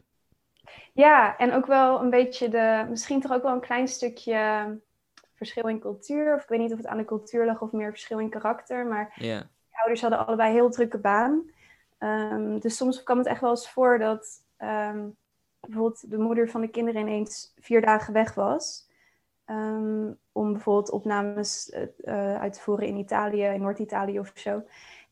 Ja, 0.93 1.37
en 1.37 1.53
ook 1.53 1.67
wel 1.67 2.01
een 2.03 2.11
beetje 2.11 2.49
de, 2.49 2.87
misschien 2.89 3.21
toch 3.21 3.33
ook 3.33 3.43
wel 3.43 3.53
een 3.53 3.61
klein 3.61 3.89
stukje 3.89 4.67
verschil 5.37 5.69
in 5.69 5.81
cultuur. 5.81 6.35
Of 6.35 6.43
ik 6.43 6.49
weet 6.49 6.59
niet 6.61 6.73
of 6.73 6.79
het 6.79 6.87
aan 6.87 6.97
de 6.97 7.05
cultuur 7.05 7.47
lag 7.47 7.61
of 7.63 7.73
meer 7.73 7.91
verschil 7.91 8.19
in 8.19 8.29
karakter. 8.31 8.87
Maar 8.87 9.13
Ja. 9.15 9.49
ouders 9.71 10.01
hadden 10.01 10.27
allebei 10.27 10.49
een 10.49 10.55
heel 10.55 10.71
drukke 10.71 10.99
baan. 10.99 11.51
Ehm, 11.99 12.59
dus 12.59 12.77
soms 12.77 13.03
kwam 13.03 13.19
het 13.19 13.27
echt 13.27 13.41
wel 13.41 13.51
eens 13.51 13.71
voor 13.71 13.99
dat 13.99 14.45
ehm, 14.57 15.09
bijvoorbeeld 15.61 16.11
de 16.11 16.19
moeder 16.19 16.49
van 16.51 16.61
de 16.61 16.69
kinderen 16.69 17.01
ineens 17.01 17.53
vier 17.61 17.81
dagen 17.81 18.13
weg 18.13 18.35
was. 18.35 18.89
Ehm, 19.45 20.13
om 20.33 20.53
bijvoorbeeld 20.53 20.91
opnames 20.91 21.71
eh, 21.71 22.37
uit 22.41 22.53
te 22.53 22.61
voeren 22.61 22.87
in 22.87 22.97
Italië, 22.97 23.43
in 23.45 23.61
Noord-Italië 23.61 24.19
of 24.19 24.31
zo. 24.35 24.63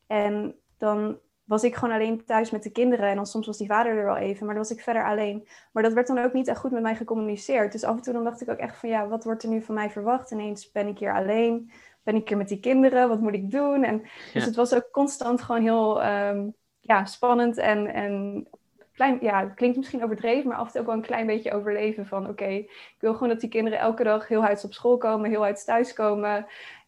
En 0.07 0.55
dan 0.77 1.19
was 1.45 1.63
ik 1.63 1.75
gewoon 1.75 1.93
alleen 1.93 2.25
thuis 2.25 2.51
met 2.51 2.63
de 2.63 2.71
kinderen. 2.71 3.09
En 3.09 3.15
dan 3.15 3.25
soms 3.25 3.45
was 3.47 3.57
die 3.57 3.67
vader 3.67 3.97
er 3.97 4.05
wel 4.05 4.15
even, 4.17 4.45
maar 4.45 4.55
dan 4.55 4.63
was 4.63 4.71
ik 4.77 4.83
verder 4.83 5.05
alleen. 5.05 5.47
Maar 5.71 5.83
dat 5.83 5.93
werd 5.93 6.07
dan 6.07 6.17
ook 6.19 6.33
niet 6.33 6.47
echt 6.47 6.59
goed 6.59 6.71
met 6.71 6.81
mij 6.81 6.95
gecommuniceerd. 6.95 7.71
Dus 7.71 7.83
af 7.83 7.95
en 7.95 8.01
toe 8.01 8.13
dan 8.13 8.23
dacht 8.23 8.41
ik 8.41 8.49
ook 8.49 8.57
echt 8.57 8.77
van 8.77 8.89
ja, 8.89 9.07
wat 9.07 9.23
wordt 9.23 9.43
er 9.43 9.49
nu 9.49 9.61
van 9.61 9.75
mij 9.75 9.89
verwacht? 9.89 10.31
Ineens 10.31 10.71
ben 10.71 10.87
ik 10.87 10.99
hier 10.99 11.13
alleen, 11.13 11.71
ben 12.03 12.15
ik 12.15 12.27
hier 12.27 12.37
met 12.37 12.47
die 12.47 12.59
kinderen, 12.59 13.09
wat 13.09 13.19
moet 13.19 13.33
ik 13.33 13.51
doen? 13.51 13.83
En, 13.83 14.01
dus 14.01 14.31
Ja. 14.33 14.39
het 14.45 14.55
was 14.55 14.73
ook 14.73 14.91
constant 14.91 15.41
gewoon 15.41 15.61
heel 15.61 16.03
ehm, 16.03 16.49
ja, 16.79 17.05
spannend 17.05 17.57
en, 17.57 17.93
en 17.93 18.47
klein, 18.93 19.17
ja, 19.21 19.43
het 19.43 19.53
klinkt 19.53 19.77
misschien 19.77 20.03
overdreven, 20.03 20.47
maar 20.49 20.57
af 20.57 20.65
en 20.65 20.71
toe 20.71 20.81
ook 20.81 20.87
wel 20.87 20.95
een 20.95 21.01
klein 21.01 21.25
beetje 21.25 21.53
overleven 21.53 22.05
van 22.07 22.29
oké, 22.29 22.45
ik 22.45 22.95
wil 22.99 23.13
gewoon 23.13 23.29
dat 23.29 23.39
die 23.39 23.49
kinderen 23.49 23.79
elke 23.79 24.03
dag 24.03 24.27
heel 24.27 24.43
huids 24.43 24.63
op 24.65 24.73
school 24.73 24.97
komen, 24.97 25.29
heel 25.29 25.41
huids 25.41 25.63
thuis 25.65 25.93
komen, 25.93 26.45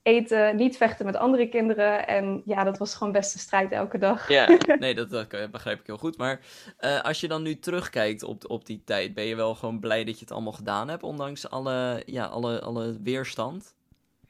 eten, 0.07 0.55
niet 0.55 0.77
vechten 0.77 1.05
met 1.05 1.15
andere 1.15 1.49
kinderen. 1.49 2.07
En 2.07 2.41
ja, 2.45 2.63
dat 2.63 2.77
was 2.77 2.95
gewoon 2.95 3.13
best 3.13 3.33
een 3.33 3.39
strijd 3.39 3.71
elke 3.71 3.97
dag. 3.97 4.29
Ja, 4.29 4.57
nee, 4.79 4.95
dat, 4.95 5.09
dat 5.09 5.51
begrijp 5.51 5.79
ik 5.79 5.85
heel 5.85 5.97
goed. 5.97 6.17
Maar 6.17 6.39
eh, 6.77 7.01
als 7.01 7.21
je 7.21 7.27
dan 7.27 7.43
nu 7.43 7.59
terugkijkt 7.59 8.23
op, 8.23 8.49
op 8.49 8.65
die 8.65 8.83
tijd, 8.85 9.13
ben 9.13 9.23
je 9.23 9.35
wel 9.35 9.55
gewoon 9.55 9.79
blij 9.79 10.03
dat 10.03 10.13
je 10.13 10.25
het 10.25 10.31
allemaal 10.31 10.53
gedaan 10.53 10.87
hebt, 10.87 11.03
ondanks 11.03 11.49
alle, 11.49 12.03
ja, 12.05 12.25
alle, 12.25 12.61
alle 12.61 12.97
weerstand? 13.01 13.75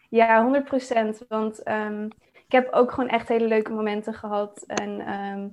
Ja, 0.10 0.64
100% 1.24 1.28
Want 1.28 1.64
ehm, 1.64 2.06
ik 2.34 2.52
heb 2.52 2.74
ook 2.74 2.92
gewoon 2.92 3.10
echt 3.10 3.28
hele 3.28 3.48
leuke 3.48 3.72
momenten 3.72 4.14
gehad. 4.14 4.64
En 4.68 5.00
ehm, 5.00 5.48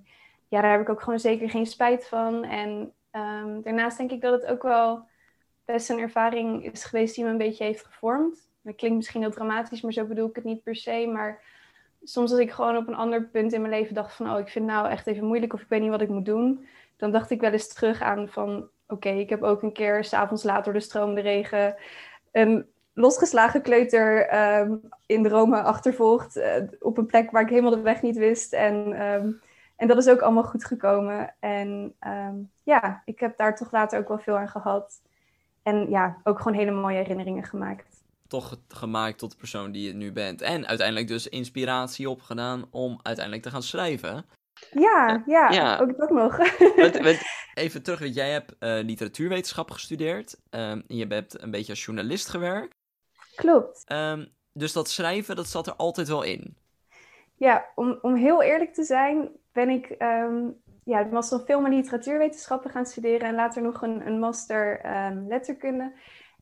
ja, 0.49 0.61
daar 0.61 0.71
heb 0.71 0.81
ik 0.81 0.89
ook 0.89 1.03
gewoon 1.03 1.21
zeker 1.21 1.51
geen 1.51 1.67
spijt 1.67 2.07
van. 2.07 2.45
En 2.45 2.93
ehm, 3.11 3.61
daarnaast 3.63 3.99
denk 3.99 4.11
ik 4.11 4.21
dat 4.21 4.41
het 4.41 4.51
ook 4.51 4.63
wel 4.63 5.07
best 5.65 5.91
een 5.91 5.99
ervaring 5.99 6.73
is 6.73 6.85
geweest 6.85 7.15
die 7.15 7.25
me 7.25 7.31
een 7.31 7.39
beetje 7.39 7.65
heeft 7.65 7.85
gevormd. 7.85 8.53
Dat 8.65 8.75
klinkt 8.77 8.97
misschien 8.97 9.21
heel 9.21 9.31
dramatisch, 9.31 9.81
maar 9.81 9.93
zo 9.93 10.05
bedoel 10.05 10.29
ik 10.29 10.35
het 10.35 10.45
niet 10.45 10.63
per 10.63 10.77
se. 10.77 11.11
Maar 11.13 11.43
soms 12.03 12.31
als 12.31 12.41
ik 12.41 12.51
gewoon 12.51 12.77
op 12.77 12.89
een 12.89 12.95
ander 12.95 13.23
punt 13.23 13.53
in 13.53 13.61
mijn 13.61 13.73
leven 13.73 13.95
dacht 13.95 14.15
van... 14.15 14.31
oh, 14.31 14.39
ik 14.39 14.49
vind 14.49 14.65
het 14.65 14.75
nou 14.75 14.89
echt 14.89 15.07
even 15.07 15.27
moeilijk 15.27 15.53
of 15.53 15.61
ik 15.61 15.69
weet 15.69 15.81
niet 15.81 15.91
wat 15.91 16.01
ik 16.01 16.09
moet 16.09 16.25
doen... 16.25 16.67
dan 16.97 17.13
dacht 17.13 17.31
ik 17.31 17.41
wel 17.41 17.53
eens 17.53 17.75
terug 17.75 18.03
aan 18.03 18.29
van... 18.29 18.69
oké, 18.89 19.09
ik 19.09 19.29
heb 19.29 19.43
ook 19.43 19.63
een 19.63 19.73
keer 19.73 20.05
s'avonds 20.05 20.43
laat 20.43 20.65
door 20.65 20.73
de 20.73 20.81
stromende 20.81 21.21
regen... 21.21 21.77
een 22.33 22.67
losgeslagen 22.93 23.63
kleuter 23.63 24.27
ehm, 24.27 24.75
in 25.07 25.23
de 25.23 25.29
Rome 25.29 25.63
achtervolgd... 25.63 26.37
eh, 26.37 26.63
op 26.81 26.99
een 26.99 27.07
plek 27.07 27.31
waar 27.31 27.43
ik 27.43 27.49
helemaal 27.49 27.71
de 27.71 27.81
weg 27.81 28.03
niet 28.03 28.17
wist. 28.17 28.53
En, 28.53 28.93
ehm, 28.93 29.31
en 29.77 29.89
dat 29.89 29.97
is 29.97 30.09
ook 30.09 30.21
allemaal 30.21 30.45
goed 30.45 30.65
gekomen. 30.65 31.35
En 31.41 31.95
ehm, 31.99 32.37
ja, 32.63 33.03
ik 33.05 33.21
heb 33.21 33.37
daar 33.37 33.57
toch 33.57 33.73
later 33.73 33.99
ook 33.99 34.09
wel 34.09 34.19
veel 34.19 34.37
aan 34.37 34.49
gehad... 34.49 35.03
En 35.63 35.91
ja, 35.91 36.17
ook 36.25 36.39
gewoon 36.39 36.59
hele 36.59 36.71
mooie 36.71 36.97
herinneringen 36.97 37.45
gemaakt. 37.45 38.04
Toch 38.35 38.57
gemaakt 38.69 39.19
tot 39.19 39.31
de 39.31 39.37
persoon 39.37 39.73
die 39.73 39.87
je 39.87 39.93
nu 39.95 40.13
bent. 40.13 40.43
En 40.43 40.67
uiteindelijk 40.67 41.09
dus 41.09 41.29
inspiratie 41.29 42.11
opgedaan 42.11 42.65
om 42.71 42.99
uiteindelijk 43.03 43.45
te 43.45 43.51
gaan 43.51 43.63
schrijven. 43.63 44.25
Ja, 44.71 45.23
ja, 45.27 45.51
Ja. 45.51 45.79
ook 45.79 45.97
dat 45.99 46.11
nog. 46.11 46.37
Want- 46.77 46.99
want 47.01 47.19
even 47.55 47.83
terug, 47.83 47.99
want 47.99 48.15
jij 48.15 48.31
hebt 48.31 48.55
eh, 48.59 48.79
literatuurwetenschap 48.83 49.71
gestudeerd. 49.71 50.37
ehm, 50.51 50.81
en 50.89 50.97
je 50.97 51.07
hebt 51.07 51.43
een 51.43 51.51
beetje 51.51 51.73
als 51.73 51.85
journalist 51.85 52.29
gewerkt. 52.29 52.75
Klopt. 53.35 53.83
Ehm, 53.85 54.27
dus 54.53 54.73
dat 54.73 54.89
schrijven, 54.89 55.37
dat 55.37 55.49
zat 55.49 55.67
er 55.67 55.75
altijd 55.75 56.09
wel 56.09 56.23
in. 56.23 56.57
Ja, 57.37 57.65
om, 57.75 57.99
om 58.03 58.15
heel 58.15 58.43
eerlijk 58.43 58.75
te 58.75 58.85
zijn, 58.85 59.31
ben 59.53 59.69
ik 59.69 59.87
ehm 59.87 60.49
ja, 60.85 61.01
ik 61.01 61.11
was 61.11 61.31
dan 61.31 61.41
film- 61.45 61.65
en 61.67 61.75
literatuurwetenschappen 61.75 62.71
gaan 62.71 62.87
studeren 62.87 63.29
en 63.29 63.35
later 63.35 63.63
nog 63.63 63.83
een, 63.83 64.07
een 64.07 64.19
master 64.19 64.81
letterkunde. 65.29 65.93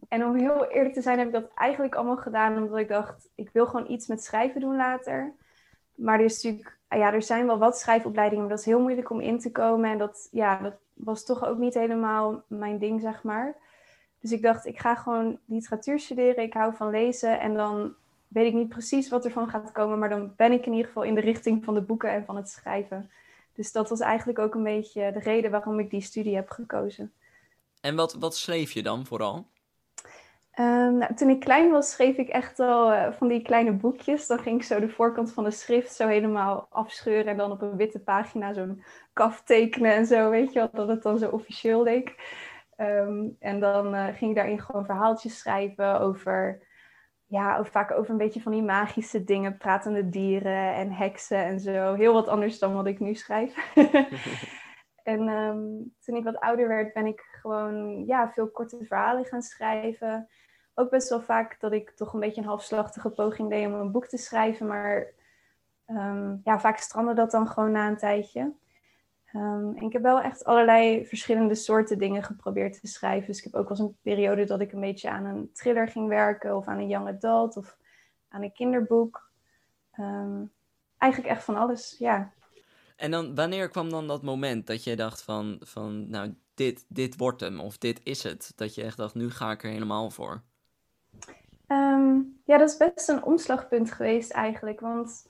En 0.09 0.25
om 0.25 0.35
heel 0.35 0.67
eerlijk 0.67 0.95
te 0.95 1.03
zijn, 1.03 1.19
heb 1.19 1.27
ik 1.27 1.33
dat 1.33 1.51
eigenlijk 1.55 1.95
allemaal 1.95 2.17
gedaan 2.17 2.57
omdat 2.57 2.79
ik 2.79 2.89
dacht, 2.89 3.29
ik 3.35 3.51
wil 3.53 3.67
gewoon 3.67 3.91
iets 3.91 4.07
met 4.07 4.25
schrijven 4.25 4.61
doen 4.61 4.77
later. 4.77 5.33
Maar 5.95 6.19
er, 6.19 6.25
is 6.25 6.43
natuurlijk, 6.43 6.79
ja, 6.89 7.13
er 7.13 7.23
zijn 7.23 7.47
wel 7.47 7.59
wat 7.59 7.79
schrijfopleidingen, 7.79 8.45
maar 8.45 8.51
dat 8.55 8.61
is 8.61 8.73
heel 8.73 8.81
moeilijk 8.81 9.11
om 9.11 9.21
in 9.21 9.39
te 9.39 9.53
komen. 9.53 9.91
En 9.91 9.99
dat, 9.99 10.29
ja, 10.31 10.59
dat 10.59 10.75
was 10.95 11.25
toch 11.25 11.45
ook 11.45 11.59
niet 11.59 11.75
helemaal 11.75 12.43
mijn 12.47 12.79
ding, 12.79 13.01
zeg 13.01 13.23
maar. 13.23 13.55
Dus 14.21 14.33
ik 14.33 14.43
dacht, 14.43 14.67
ik 14.67 14.79
ga 14.79 14.95
gewoon 14.95 15.39
literatuur 15.45 16.01
studeren. 16.01 16.43
Ik 16.43 16.53
hou 16.53 16.75
van 16.75 16.91
lezen. 16.91 17.41
En 17.41 17.55
dan 17.55 17.95
weet 18.29 18.47
ik 18.47 18.55
niet 18.55 18.69
precies 18.69 19.09
wat 19.09 19.25
er 19.25 19.31
van 19.31 19.49
gaat 19.49 19.73
komen. 19.73 19.99
Maar 19.99 20.09
dan 20.09 20.33
ben 20.37 20.53
ik 20.53 20.67
in 20.67 20.73
ieder 20.73 20.87
geval 20.87 21.03
in 21.03 21.15
de 21.15 21.21
richting 21.21 21.65
van 21.65 21.75
de 21.75 21.81
boeken 21.81 22.11
en 22.11 22.25
van 22.25 22.37
het 22.37 22.49
schrijven. 22.49 23.11
Dus 23.55 23.73
dat 23.73 23.89
was 23.89 24.01
eigenlijk 24.01 24.39
ook 24.39 24.55
een 24.55 24.63
beetje 24.63 25.13
de 25.13 25.19
reden 25.19 25.51
waarom 25.51 25.79
ik 25.79 25.91
die 25.91 26.01
studie 26.01 26.35
heb 26.35 26.51
gekozen. 26.51 27.13
En 27.81 27.97
wat, 27.97 28.15
wat 28.15 28.37
schreef 28.37 28.73
je 28.73 28.83
dan 28.83 29.07
vooral? 29.07 29.47
Um, 30.59 30.99
nou, 30.99 31.15
toen 31.15 31.31
ik 31.31 31.41
klein 31.41 31.71
was, 31.71 31.91
schreef 31.91 32.17
ik 32.17 32.29
echt 32.29 32.61
al 32.61 32.93
uh, 32.93 33.13
van 33.13 33.29
die 33.29 33.43
kleine 33.43 33.73
boekjes. 33.73 34.27
Dan 34.27 34.39
ging 34.39 34.57
ik 34.57 34.67
zo 34.67 34.81
de 34.81 34.89
voorkant 34.89 35.33
van 35.33 35.45
de 35.45 35.51
schrift 35.51 35.95
zo 35.95 36.07
helemaal 36.07 36.67
afscheuren. 36.71 37.27
En 37.27 37.37
dan 37.37 37.51
op 37.51 37.63
een 37.63 37.77
witte 37.77 38.01
pagina 38.01 38.53
zo'n 38.53 38.85
kaf 39.13 39.43
tekenen 39.43 39.93
en 39.93 40.07
zo, 40.07 40.31
weet 40.31 40.53
je 40.53 40.59
wel. 40.59 40.69
Dat 40.73 40.89
het 40.89 41.03
dan 41.03 41.19
zo 41.19 41.29
officieel 41.29 41.83
leek. 41.83 42.17
Um, 42.77 43.37
en 43.39 43.61
dan 43.61 43.95
uh, 43.95 44.07
ging 44.07 44.31
ik 44.31 44.37
daarin 44.37 44.61
gewoon 44.61 44.85
verhaaltjes 44.85 45.39
schrijven 45.39 46.01
over... 46.01 46.71
Ja, 47.27 47.59
ook 47.59 47.67
vaak 47.67 47.91
over 47.91 48.11
een 48.11 48.19
beetje 48.19 48.43
van 48.43 48.53
die 48.53 48.63
magische 48.63 49.25
dingen. 49.25 49.57
Pratende 49.57 50.09
dieren 50.09 50.75
en 50.75 50.93
heksen 50.93 51.45
en 51.45 51.61
zo. 51.61 51.95
Heel 51.95 52.13
wat 52.13 52.29
anders 52.29 52.59
dan 52.59 52.75
wat 52.75 52.87
ik 52.87 53.01
nu 53.01 53.15
schrijf. 53.15 53.75
en 55.03 55.29
um, 55.29 55.95
toen 56.01 56.17
ik 56.17 56.25
wat 56.25 56.41
ouder 56.41 56.69
werd, 56.69 56.93
ben 56.93 57.07
ik 57.07 57.21
gewoon 57.41 58.05
ja, 58.07 58.33
veel 58.33 58.51
korte 58.51 58.85
verhalen 58.85 59.25
gaan 59.25 59.43
schrijven 59.43 60.29
ook 60.75 60.91
best 60.91 61.09
wel 61.09 61.21
vaak 61.21 61.61
dat 61.61 61.73
ik 61.73 61.91
toch 61.91 62.13
een 62.13 62.21
beetje 62.21 62.41
een 62.41 62.47
halfslachtige 62.47 63.11
poging 63.11 63.51
deed 63.51 63.67
om 63.67 63.75
een 63.75 63.91
boek 63.91 64.07
te 64.07 64.17
schrijven. 64.17 64.67
Maar 64.67 65.07
um, 65.87 66.41
ja, 66.45 66.61
vaak 66.61 66.77
strandde 66.77 67.15
dat 67.15 67.31
dan 67.31 67.49
gewoon 67.49 67.73
na 67.73 67.89
een 67.89 67.97
tijdje. 67.97 68.53
En 69.33 69.77
ik 69.81 69.93
heb 69.93 70.03
wel 70.03 70.21
echt 70.21 70.45
allerlei 70.45 71.07
verschillende 71.07 71.55
soorten 71.55 71.99
dingen 71.99 72.23
geprobeerd 72.23 72.81
te 72.81 72.87
schrijven. 72.87 73.27
Dus 73.27 73.39
ik 73.39 73.45
heb 73.45 73.55
ook 73.55 73.69
wel 73.69 73.79
eens 73.79 73.87
een 73.87 73.97
periode 74.03 74.45
dat 74.45 74.61
ik 74.61 74.73
een 74.73 74.81
beetje 74.81 75.11
aan 75.11 75.25
een 75.25 75.51
thriller 75.53 75.89
ging 75.89 76.09
werken. 76.09 76.57
Of 76.57 76.67
aan 76.67 76.79
een 76.79 76.89
young 76.89 77.09
adult 77.09 77.57
of 77.57 77.77
aan 78.29 78.43
een 78.43 78.53
kinderboek. 78.53 79.31
Um, 79.99 80.53
eigenlijk 80.99 81.33
echt 81.33 81.45
van 81.45 81.57
alles, 81.57 81.97
ja. 81.99 82.33
En 82.97 83.11
dan, 83.11 83.35
wanneer 83.35 83.69
kwam 83.69 83.91
dan 83.91 84.07
dat 84.07 84.23
moment 84.23 84.67
dat 84.67 84.85
je 84.85 84.97
dacht 84.97 85.23
van, 85.23 85.57
van 85.61 86.11
nou, 86.11 86.35
dit, 86.55 86.85
dit 86.89 87.17
wordt 87.17 87.41
hem 87.41 87.61
of 87.61 87.79
dit 87.79 88.01
is 88.03 88.23
het? 88.23 88.53
Dat 88.57 88.75
je 88.75 88.83
echt 88.83 88.97
dacht, 88.97 89.15
nu 89.15 89.31
ga 89.31 89.51
ik 89.51 89.63
er 89.63 89.71
helemaal 89.71 90.11
voor. 90.11 90.43
Um, 91.69 92.41
ja, 92.45 92.59
dat 92.59 92.69
is 92.69 92.77
best 92.77 93.09
een 93.09 93.25
omslagpunt 93.25 93.93
geweest 93.93 94.31
eigenlijk. 94.31 94.81
Want 94.81 95.27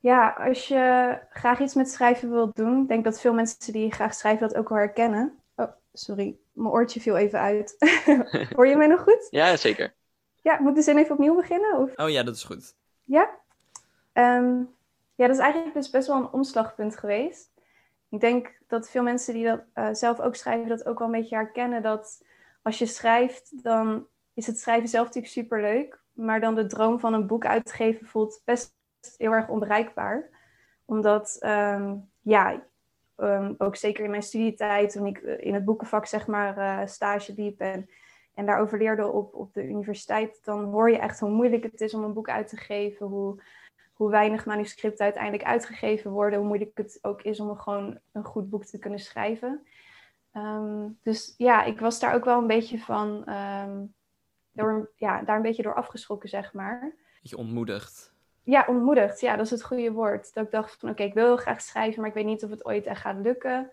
ja, 0.00 0.28
als 0.28 0.68
je 0.68 1.18
graag 1.30 1.60
iets 1.60 1.74
met 1.74 1.90
schrijven 1.90 2.30
wilt 2.30 2.56
doen, 2.56 2.82
ik 2.82 2.88
denk 2.88 3.04
dat 3.04 3.20
veel 3.20 3.32
mensen 3.32 3.72
die 3.72 3.92
graag 3.92 4.14
schrijven 4.14 4.48
dat 4.48 4.56
ook 4.56 4.68
wel 4.68 4.78
herkennen. 4.78 5.38
Oh, 5.56 5.70
sorry, 5.92 6.36
mijn 6.52 6.72
oortje 6.72 7.00
viel 7.00 7.16
even 7.16 7.40
uit. 7.40 7.76
Hoor 8.56 8.66
je 8.66 8.76
mij 8.76 8.86
nog 8.86 9.00
goed? 9.00 9.26
Ja, 9.30 9.56
zeker. 9.56 9.94
Ja, 10.42 10.60
moet 10.60 10.74
de 10.74 10.82
zin 10.82 10.98
even 10.98 11.12
opnieuw 11.12 11.34
beginnen? 11.34 11.78
Of? 11.78 11.92
Oh 11.96 12.10
ja, 12.10 12.22
dat 12.22 12.34
is 12.34 12.44
goed. 12.44 12.74
Ja? 13.04 13.30
Um, 14.12 14.74
ja, 15.14 15.26
dat 15.26 15.36
is 15.36 15.42
eigenlijk 15.42 15.74
dus 15.74 15.90
best 15.90 16.08
wel 16.08 16.16
een 16.16 16.32
omslagpunt 16.32 16.96
geweest. 16.96 17.50
Ik 18.08 18.20
denk 18.20 18.52
dat 18.66 18.90
veel 18.90 19.02
mensen 19.02 19.34
die 19.34 19.44
dat 19.44 19.60
uh, 19.74 19.88
zelf 19.92 20.20
ook 20.20 20.34
schrijven, 20.34 20.68
dat 20.68 20.86
ook 20.86 20.98
wel 20.98 21.06
een 21.06 21.20
beetje 21.20 21.36
herkennen. 21.36 21.82
Dat 21.82 22.24
als 22.62 22.78
je 22.78 22.86
schrijft, 22.86 23.62
dan 23.62 24.06
is 24.34 24.46
het 24.46 24.58
schrijven 24.58 24.88
zelf 24.88 25.06
natuurlijk 25.06 25.32
super 25.32 25.60
leuk. 25.60 26.02
Maar 26.12 26.40
dan 26.40 26.54
de 26.54 26.66
droom 26.66 27.00
van 27.00 27.14
een 27.14 27.26
boek 27.26 27.46
uitgeven 27.46 28.06
voelt 28.06 28.42
best 28.44 28.76
heel 29.16 29.32
erg 29.32 29.48
onbereikbaar. 29.48 30.28
Omdat, 30.84 31.36
um, 31.40 32.10
ja, 32.20 32.62
um, 33.16 33.54
ook 33.58 33.76
zeker 33.76 34.04
in 34.04 34.10
mijn 34.10 34.22
studietijd, 34.22 34.92
toen 34.92 35.06
ik 35.06 35.18
in 35.18 35.54
het 35.54 35.64
boekenvak 35.64 36.06
zeg 36.06 36.26
maar 36.26 36.58
uh, 36.58 36.86
stage 36.86 37.34
liep 37.36 37.60
en, 37.60 37.88
en 38.34 38.46
daarover 38.46 38.78
leerde 38.78 39.06
op, 39.06 39.34
op 39.34 39.54
de 39.54 39.64
universiteit, 39.64 40.44
dan 40.44 40.64
hoor 40.64 40.90
je 40.90 40.98
echt 40.98 41.20
hoe 41.20 41.30
moeilijk 41.30 41.62
het 41.62 41.80
is 41.80 41.94
om 41.94 42.04
een 42.04 42.12
boek 42.12 42.28
uit 42.28 42.48
te 42.48 42.56
geven. 42.56 43.06
Hoe, 43.06 43.42
hoe 43.94 44.10
weinig 44.10 44.46
manuscripten 44.46 45.04
uiteindelijk 45.04 45.44
uitgegeven 45.44 46.10
worden. 46.10 46.38
Hoe 46.38 46.48
moeilijk 46.48 46.78
het 46.78 46.98
ook 47.02 47.22
is 47.22 47.40
om 47.40 47.56
gewoon 47.56 47.98
een 48.12 48.24
goed 48.24 48.50
boek 48.50 48.64
te 48.64 48.78
kunnen 48.78 48.98
schrijven. 48.98 49.66
Um, 50.32 50.98
dus 51.02 51.34
ja, 51.36 51.64
ik 51.64 51.80
was 51.80 52.00
daar 52.00 52.14
ook 52.14 52.24
wel 52.24 52.38
een 52.38 52.46
beetje 52.46 52.78
van 52.78 53.24
door, 54.54 54.90
ja, 54.96 55.22
daar 55.22 55.36
een 55.36 55.42
beetje 55.42 55.62
door 55.62 55.74
afgeschrokken, 55.74 56.28
zeg 56.28 56.52
maar. 56.52 56.94
Beetje 57.20 57.36
ontmoedigd. 57.36 58.14
ja, 58.42 58.64
ontmoedigd. 58.68 59.20
Ja, 59.20 59.36
dat 59.36 59.44
is 59.44 59.50
het 59.50 59.64
goede 59.64 59.92
woord. 59.92 60.34
Dat 60.34 60.44
ik 60.44 60.50
dacht 60.50 60.76
van 60.78 60.88
oké, 60.88 61.02
ik 61.02 61.14
wil 61.14 61.24
heel 61.24 61.36
graag 61.36 61.60
schrijven, 61.60 62.00
maar 62.00 62.08
ik 62.08 62.16
weet 62.16 62.24
niet 62.24 62.44
of 62.44 62.50
het 62.50 62.64
ooit 62.64 62.86
echt 62.86 63.00
gaat 63.00 63.18
lukken. 63.22 63.70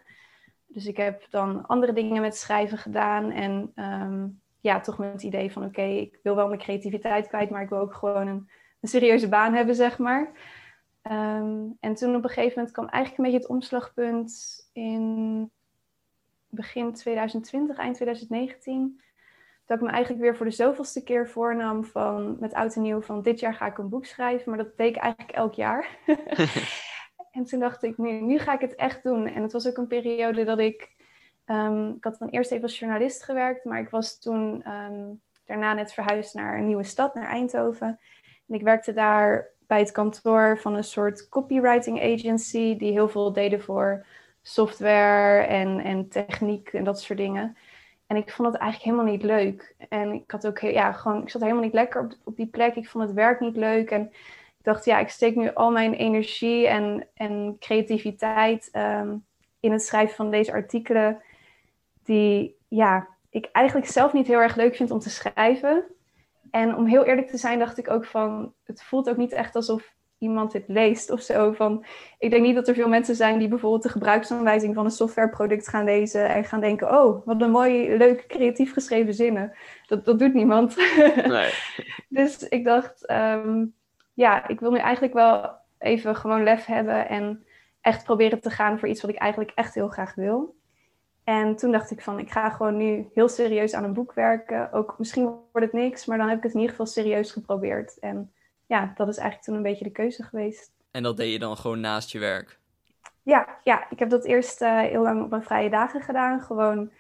Dus 0.68 0.86
ik 0.86 0.98
heb 0.98 1.26
dan 1.30 1.66
andere 1.68 1.94
dingen 1.94 2.22
met 2.22 2.38
schrijven 2.38 2.78
gedaan. 2.78 3.32
En 3.32 3.72
ehm, 3.76 4.28
ja, 4.60 4.80
toch 4.80 4.98
met 4.98 5.12
het 5.12 5.24
idee 5.24 5.52
van 5.52 5.66
oké, 5.66 5.82
ik 5.82 6.20
wil 6.24 6.36
wel 6.36 6.48
mijn 6.48 6.60
creativiteit 6.60 7.28
kwijt, 7.28 7.50
maar 7.50 7.62
ik 7.62 7.70
wil 7.70 7.80
ook 7.80 7.94
gewoon 7.94 8.28
een, 8.28 8.50
een 8.82 8.90
serieuze 8.90 9.30
baan 9.30 9.54
hebben, 9.54 9.76
zeg 9.76 9.98
maar. 9.98 10.32
Ehm, 11.02 11.60
en 11.80 11.94
toen 11.96 12.16
op 12.16 12.24
een 12.24 12.30
gegeven 12.30 12.54
moment 12.56 12.74
kwam 12.74 12.88
eigenlijk 12.88 13.18
een 13.18 13.32
beetje 13.32 13.48
het 13.48 13.58
omslagpunt 13.58 14.60
in 14.74 15.52
begin 16.50 16.94
2020, 16.94 17.78
eind 17.78 17.96
2019 17.96 19.02
dat 19.72 19.80
ik 19.80 19.86
me 19.86 19.92
eigenlijk 19.92 20.24
weer 20.24 20.36
voor 20.36 20.46
de 20.46 20.52
zoveelste 20.52 21.04
keer 21.04 21.30
voornam 21.30 21.84
van 21.84 22.38
met 22.40 22.54
oud 22.54 22.76
en 22.76 22.82
nieuw 22.82 23.02
van 23.02 23.22
dit 23.22 23.40
jaar 23.40 23.54
ga 23.54 23.66
ik 23.66 23.78
een 23.78 23.90
boek 23.90 24.06
schrijven, 24.06 24.50
maar 24.50 24.64
dat 24.64 24.78
deed 24.78 24.96
ik 24.96 25.02
eigenlijk 25.02 25.32
elk 25.32 25.54
jaar. 25.54 25.98
en 27.38 27.44
toen 27.46 27.60
dacht 27.60 27.84
ik, 27.84 27.98
nu, 27.98 28.12
nu 28.12 28.40
ga 28.40 28.54
ik 28.54 28.62
het 28.62 28.76
echt 28.76 29.04
doen. 29.04 29.28
En 29.28 29.42
het 29.42 29.52
was 29.52 29.68
ook 29.68 29.78
een 29.78 29.88
periode 29.88 30.44
dat 30.44 30.60
ik, 30.60 30.96
um, 31.46 31.90
ik 31.96 32.04
had 32.04 32.18
dan 32.20 32.30
eerst 32.30 32.52
even 32.52 32.64
als 32.64 32.80
journalist 32.80 33.24
gewerkt, 33.24 33.66
maar 33.66 33.80
ik 33.80 33.90
was 33.90 34.20
toen 34.20 34.64
ehm, 34.64 35.10
daarna 35.46 35.74
net 35.74 35.94
verhuisd 35.94 36.34
naar 36.34 36.58
een 36.58 36.68
nieuwe 36.68 36.84
stad, 36.84 37.14
naar 37.14 37.28
Eindhoven. 37.28 38.00
En 38.48 38.56
ik 38.56 38.62
werkte 38.62 38.94
daar 38.94 39.50
bij 39.68 39.80
het 39.80 39.92
kantoor 39.92 40.60
van 40.60 40.76
een 40.76 40.84
soort 40.84 41.30
copywriting 41.30 42.02
agency, 42.02 42.78
die 42.78 42.92
heel 42.92 43.10
veel 43.10 43.34
deden 43.34 43.62
voor 43.62 44.06
software 44.42 45.42
en, 45.42 45.80
en 45.80 46.10
techniek 46.10 46.74
en 46.74 46.84
dat 46.84 47.02
soort 47.02 47.20
dingen. 47.20 47.58
En 48.12 48.18
ik 48.18 48.32
vond 48.32 48.48
het 48.48 48.62
eigenlijk 48.62 48.92
helemaal 48.92 49.14
niet 49.14 49.24
leuk. 49.24 49.76
En 49.90 50.12
ik 50.12 50.32
had 50.32 50.48
ook, 50.48 50.60
ja, 50.60 50.92
gewoon, 50.92 51.22
ik 51.22 51.30
zat 51.30 51.42
helemaal 51.42 51.64
niet 51.64 51.74
lekker 51.74 52.02
op, 52.02 52.14
op 52.24 52.36
die 52.36 52.48
plek. 52.48 52.76
Ik 52.76 52.90
vond 52.90 53.04
het 53.04 53.14
werk 53.14 53.40
niet 53.40 53.56
leuk. 53.56 53.92
En 53.92 54.02
ik 54.58 54.64
dacht, 54.64 54.86
ja, 54.86 55.00
ik 55.00 55.10
steek 55.10 55.36
nu 55.36 55.54
al 55.54 55.72
mijn 55.72 55.94
energie 55.94 56.68
en, 56.68 57.08
en 57.14 57.56
creativiteit 57.60 58.70
ehm, 58.72 59.16
in 59.60 59.72
het 59.72 59.84
schrijven 59.84 60.16
van 60.16 60.32
deze 60.32 60.52
artikelen. 60.52 61.22
Die, 62.04 62.56
ja, 62.68 63.08
ik 63.30 63.50
eigenlijk 63.52 63.88
zelf 63.88 64.14
niet 64.14 64.28
heel 64.28 64.42
erg 64.42 64.56
leuk 64.56 64.76
vind 64.76 64.92
om 64.92 65.00
te 65.00 65.10
schrijven. 65.10 65.84
En 66.50 66.76
om 66.76 66.86
heel 66.86 67.04
eerlijk 67.04 67.28
te 67.28 67.38
zijn, 67.38 67.60
dacht 67.60 67.78
ik 67.78 67.90
ook 67.90 68.06
van, 68.06 68.54
het 68.64 68.84
voelt 68.84 69.10
ook 69.10 69.18
niet 69.18 69.32
echt 69.32 69.56
alsof 69.56 69.94
iemand 70.22 70.52
dit 70.52 70.64
leest 70.68 71.12
of 71.12 71.22
zo. 71.22 71.52
Van, 71.52 71.86
ik 72.20 72.30
denk 72.30 72.44
niet 72.44 72.56
dat 72.56 72.68
er 72.68 72.74
veel 72.74 72.90
mensen 72.90 73.16
zijn 73.16 73.40
die 73.40 73.48
bijvoorbeeld 73.48 73.84
de 73.84 73.90
gebruiksaanwijzing 73.90 74.76
van 74.76 74.86
een 74.86 74.92
softwareproduct 74.92 75.68
gaan 75.68 75.84
lezen 75.84 76.30
en 76.30 76.44
gaan 76.44 76.60
denken: 76.60 77.02
oh, 77.02 77.26
wat 77.26 77.42
een 77.42 77.52
mooi, 77.52 77.98
leuk, 77.98 78.28
creatief 78.28 78.74
geschreven 78.74 79.14
zinnen. 79.14 79.54
Dat, 79.86 80.06
dat 80.06 80.20
doet 80.20 80.34
niemand. 80.34 80.76
Nee. 81.28 81.54
dus 82.10 82.48
ik 82.48 82.64
dacht, 82.64 83.06
ehm, 83.06 83.66
ja, 84.14 84.48
ik 84.48 84.60
wil 84.60 84.72
nu 84.72 84.78
eigenlijk 84.78 85.14
wel 85.14 85.50
even 85.78 86.16
gewoon 86.16 86.44
lef 86.44 86.66
hebben 86.66 87.08
en 87.08 87.46
echt 87.82 88.04
proberen 88.04 88.42
te 88.42 88.50
gaan 88.50 88.80
voor 88.80 88.88
iets 88.88 89.02
wat 89.02 89.12
ik 89.12 89.18
eigenlijk 89.18 89.52
echt 89.56 89.74
heel 89.74 89.88
graag 89.88 90.16
wil. 90.16 90.56
En 91.24 91.56
toen 91.56 91.72
dacht 91.72 91.92
ik 91.92 92.02
van, 92.02 92.20
ik 92.20 92.32
ga 92.32 92.50
gewoon 92.50 92.78
nu 92.78 93.08
heel 93.14 93.30
serieus 93.30 93.74
aan 93.74 93.84
een 93.84 93.94
boek 93.94 94.14
werken. 94.14 94.72
Ook 94.72 94.96
misschien 94.98 95.24
wordt 95.24 95.72
het 95.72 95.74
niks, 95.74 96.06
maar 96.06 96.18
dan 96.18 96.28
heb 96.28 96.38
ik 96.38 96.44
het 96.44 96.54
in 96.54 96.60
ieder 96.60 96.76
geval 96.76 96.92
serieus 96.92 97.32
geprobeerd. 97.32 98.00
En 98.00 98.32
ja, 98.72 98.92
dat 98.96 99.08
is 99.08 99.18
eigenlijk 99.18 99.48
toen 99.48 99.56
een 99.56 99.70
beetje 99.70 99.84
de 99.84 99.92
keuze 99.92 100.24
geweest. 100.24 100.72
En 100.92 101.04
dat 101.04 101.18
deed 101.18 101.32
je 101.32 101.40
dan 101.40 101.58
gewoon 101.58 101.80
naast 101.80 102.12
je 102.12 102.20
werk? 102.20 102.60
Ja, 103.24 103.48
ja 103.64 103.90
ik 103.90 104.00
heb 104.00 104.10
dat 104.10 104.26
eerst 104.26 104.62
uh, 104.62 104.80
heel 104.80 105.02
lang 105.02 105.24
op 105.24 105.30
mijn 105.30 105.44
vrije 105.44 105.70
dagen 105.70 106.02
gedaan. 106.02 106.42
Gewoon 106.42 106.92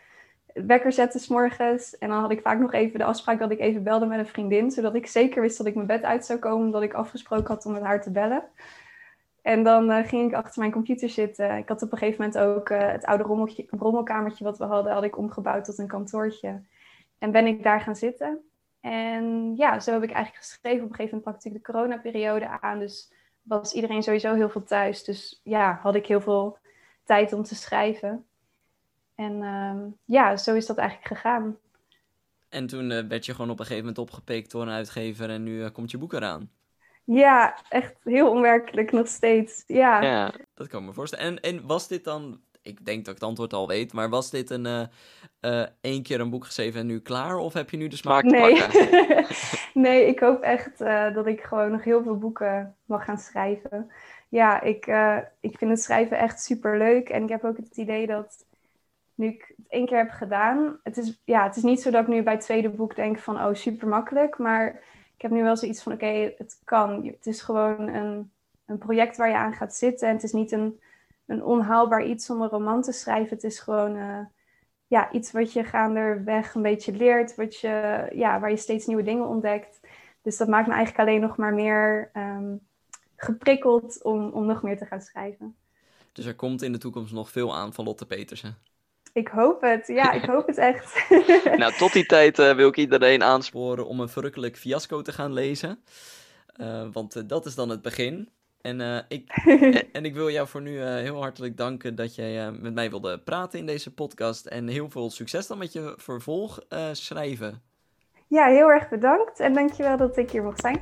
wekker 0.53 0.91
zetten 0.91 1.19
s 1.19 1.27
morgens. 1.27 1.97
En 1.97 2.09
dan 2.09 2.19
had 2.19 2.31
ik 2.31 2.41
vaak 2.41 2.59
nog 2.59 2.73
even 2.73 2.99
de 2.99 3.05
afspraak 3.05 3.39
dat 3.39 3.51
ik 3.51 3.59
even 3.59 3.83
belde 3.83 4.05
met 4.05 4.19
een 4.19 4.27
vriendin. 4.27 4.71
Zodat 4.71 4.95
ik 4.95 5.07
zeker 5.07 5.41
wist 5.41 5.57
dat 5.57 5.67
ik 5.67 5.75
mijn 5.75 5.87
bed 5.87 6.03
uit 6.03 6.25
zou 6.25 6.39
komen. 6.39 6.65
Omdat 6.65 6.81
ik 6.81 6.93
afgesproken 6.93 7.47
had 7.47 7.65
om 7.65 7.73
met 7.73 7.83
haar 7.83 8.01
te 8.01 8.11
bellen. 8.11 8.43
En 9.41 9.63
dan 9.63 9.89
uh, 9.89 10.07
ging 10.07 10.27
ik 10.27 10.35
achter 10.35 10.59
mijn 10.59 10.71
computer 10.71 11.09
zitten. 11.09 11.57
Ik 11.57 11.67
had 11.67 11.81
op 11.81 11.91
een 11.91 11.97
gegeven 11.97 12.25
moment 12.25 12.39
ook 12.39 12.69
uh, 12.69 12.91
het 12.91 13.05
oude 13.05 13.23
rommelkamertje 13.69 14.43
wat 14.43 14.57
we 14.57 14.63
hadden, 14.63 14.93
had 14.93 15.03
ik 15.03 15.17
omgebouwd 15.17 15.65
tot 15.65 15.77
een 15.77 15.87
kantoortje. 15.87 16.61
En 17.17 17.31
ben 17.31 17.47
ik 17.47 17.63
daar 17.63 17.81
gaan 17.81 17.95
zitten. 17.95 18.50
En 18.81 19.53
ja, 19.55 19.79
zo 19.79 19.91
heb 19.91 20.03
ik 20.03 20.11
eigenlijk 20.11 20.45
geschreven. 20.45 20.83
Op 20.83 20.89
een 20.89 20.95
gegeven 20.95 21.17
moment 21.17 21.23
pakte 21.23 21.47
ik 21.47 21.53
de 21.53 21.71
coronaperiode 21.71 22.61
aan. 22.61 22.79
Dus 22.79 23.11
was 23.41 23.73
iedereen 23.73 24.03
sowieso 24.03 24.33
heel 24.33 24.49
veel 24.49 24.63
thuis. 24.63 25.03
Dus 25.03 25.41
ja, 25.43 25.79
had 25.81 25.95
ik 25.95 26.05
heel 26.05 26.21
veel 26.21 26.57
tijd 27.03 27.33
om 27.33 27.43
te 27.43 27.55
schrijven. 27.55 28.25
En 29.15 29.43
ehm, 29.43 29.89
ja, 30.05 30.37
zo 30.37 30.55
is 30.55 30.65
dat 30.65 30.77
eigenlijk 30.77 31.07
gegaan. 31.07 31.57
En 32.49 32.67
toen 32.67 32.91
uh, 32.91 33.07
werd 33.07 33.25
je 33.25 33.31
gewoon 33.31 33.49
op 33.49 33.59
een 33.59 33.65
gegeven 33.65 33.85
moment 33.85 34.09
opgepikt 34.09 34.51
door 34.51 34.61
een 34.61 34.69
uitgever 34.69 35.29
en 35.29 35.43
nu 35.43 35.59
uh, 35.59 35.69
komt 35.71 35.91
je 35.91 35.97
boek 35.97 36.13
eraan. 36.13 36.49
Ja, 37.03 37.57
echt 37.69 37.95
heel 38.03 38.29
onwerkelijk 38.29 38.91
nog 38.91 39.07
steeds. 39.07 39.63
Ja, 39.67 40.01
ja 40.01 40.33
dat 40.53 40.67
kan 40.67 40.81
ik 40.81 40.87
me 40.87 40.93
voorstellen. 40.93 41.25
En, 41.25 41.39
en 41.39 41.65
was 41.67 41.87
dit 41.87 42.03
dan 42.03 42.41
ik 42.61 42.85
denk 42.85 43.05
dat 43.05 43.13
ik 43.13 43.19
het 43.19 43.29
antwoord 43.29 43.53
al 43.53 43.67
weet. 43.67 43.93
Maar 43.93 44.09
was 44.09 44.29
dit 44.29 44.49
een 44.49 44.89
uh, 45.41 45.65
één 45.81 46.03
keer 46.03 46.19
een 46.19 46.29
boek 46.29 46.45
geschreven 46.45 46.79
en 46.79 46.85
nu 46.85 46.99
klaar? 46.99 47.37
Of 47.37 47.53
heb 47.53 47.69
je 47.69 47.77
nu 47.77 47.87
de 47.87 47.95
smaak 47.95 48.23
nee. 48.23 48.55
te 48.55 48.61
pakken? 48.61 49.35
nee, 49.81 50.05
ik 50.05 50.19
hoop 50.19 50.41
echt 50.41 50.81
uh, 50.81 51.13
dat 51.13 51.27
ik 51.27 51.41
gewoon 51.41 51.71
nog 51.71 51.83
heel 51.83 52.03
veel 52.03 52.17
boeken 52.17 52.75
mag 52.85 53.05
gaan 53.05 53.17
schrijven. 53.17 53.91
Ja, 54.29 54.61
ik, 54.61 54.85
ik 55.39 55.57
vind 55.57 55.71
het 55.71 55.81
schrijven 55.81 56.17
echt 56.17 56.41
super 56.41 56.77
leuk. 56.77 57.09
En 57.09 57.23
ik 57.23 57.29
heb 57.29 57.43
ook 57.43 57.57
het 57.57 57.77
idee 57.77 58.07
dat 58.07 58.45
nu 59.21 59.27
ik 59.27 59.53
het 59.57 59.67
één 59.69 59.85
keer 59.85 59.97
heb 59.97 60.09
gedaan. 60.09 60.79
Het 60.83 60.97
is, 60.97 61.21
ja, 61.25 61.43
het 61.43 61.55
is 61.55 61.63
niet 61.63 61.81
zo 61.81 61.91
dat 61.91 62.01
ik 62.01 62.07
nu 62.07 62.23
bij 62.23 62.33
het 62.33 62.41
tweede 62.43 62.69
boek 62.69 62.95
denk 62.95 63.19
van 63.19 63.35
oh, 63.35 63.53
super 63.53 63.87
makkelijk. 63.87 64.37
Maar 64.37 64.67
ik 65.15 65.21
heb 65.21 65.31
nu 65.31 65.43
wel 65.43 65.57
zoiets 65.57 65.83
van 65.83 65.93
oké, 65.93 66.33
het 66.37 66.61
kan. 66.63 67.05
Het 67.05 67.25
is 67.25 67.41
gewoon 67.41 67.87
een, 67.87 68.31
een 68.65 68.77
project 68.77 69.17
waar 69.17 69.29
je 69.29 69.35
aan 69.35 69.53
gaat 69.53 69.75
zitten. 69.75 70.07
En 70.07 70.13
het 70.13 70.23
is 70.23 70.31
niet 70.31 70.51
een 70.51 70.79
een 71.25 71.43
onhaalbaar 71.43 72.05
iets 72.05 72.29
om 72.29 72.41
een 72.41 72.49
roman 72.49 72.81
te 72.81 72.91
schrijven. 72.91 73.35
Het 73.35 73.43
is 73.43 73.59
gewoon 73.59 73.95
uh, 73.95 74.19
ja, 74.87 75.11
iets 75.11 75.31
wat 75.31 75.53
je 75.53 75.63
gaandeweg 75.63 76.53
een 76.53 76.61
beetje 76.61 76.91
leert, 76.91 77.35
wat 77.35 77.59
je, 77.59 78.07
ja, 78.13 78.39
waar 78.39 78.49
je 78.49 78.57
steeds 78.57 78.85
nieuwe 78.85 79.03
dingen 79.03 79.27
ontdekt. 79.27 79.79
Dus 80.21 80.37
dat 80.37 80.47
maakt 80.47 80.67
me 80.67 80.73
eigenlijk 80.73 81.07
alleen 81.07 81.21
nog 81.21 81.37
maar 81.37 81.53
meer 81.53 82.11
um, 82.13 82.59
geprikkeld 83.15 84.03
om, 84.03 84.29
om 84.29 84.45
nog 84.45 84.61
meer 84.61 84.77
te 84.77 84.85
gaan 84.85 85.01
schrijven. 85.01 85.55
Dus 86.11 86.25
er 86.25 86.35
komt 86.35 86.61
in 86.61 86.71
de 86.71 86.77
toekomst 86.77 87.13
nog 87.13 87.29
veel 87.29 87.55
aan 87.55 87.73
van 87.73 87.85
Lotte 87.85 88.05
Petersen. 88.05 88.57
Ik 89.13 89.27
hoop 89.27 89.61
het, 89.61 89.87
ja, 89.87 90.11
ik 90.11 90.25
hoop 90.25 90.47
het 90.47 90.57
echt. 90.57 91.09
nou, 91.57 91.73
tot 91.73 91.93
die 91.93 92.05
tijd 92.05 92.39
uh, 92.39 92.55
wil 92.55 92.67
ik 92.67 92.77
iedereen 92.77 93.23
aansporen 93.23 93.87
om 93.87 93.99
een 93.99 94.09
verrukkelijk 94.09 94.57
fiasco 94.57 95.01
te 95.01 95.11
gaan 95.11 95.33
lezen. 95.33 95.83
Uh, 96.57 96.87
want 96.91 97.29
dat 97.29 97.45
is 97.45 97.55
dan 97.55 97.69
het 97.69 97.81
begin. 97.81 98.29
En, 98.61 98.79
uh, 98.79 98.97
ik, 99.07 99.29
en, 99.91 100.05
ik 100.05 100.13
wil 100.13 100.29
jou 100.29 100.47
voor 100.47 100.61
nu 100.61 100.71
uh, 100.71 100.85
heel 100.85 101.21
hartelijk 101.21 101.57
danken 101.57 101.95
dat 101.95 102.15
jij 102.15 102.47
uh, 102.47 102.59
met 102.59 102.73
mij 102.73 102.89
wilde 102.89 103.19
praten 103.19 103.59
in 103.59 103.65
deze 103.65 103.93
podcast. 103.93 104.45
En 104.45 104.67
heel 104.67 104.89
veel 104.89 105.09
succes 105.09 105.47
dan 105.47 105.57
met 105.57 105.73
je 105.73 105.93
vervolg 105.97 106.59
schrijven. 106.91 107.61
Ja, 108.27 108.45
heel 108.45 108.71
erg 108.71 108.89
bedankt. 108.89 109.39
En 109.39 109.53
dankjewel 109.53 109.97
dat 109.97 110.17
ik 110.17 110.31
hier 110.31 110.43
mocht 110.43 110.61
zijn. 110.61 110.79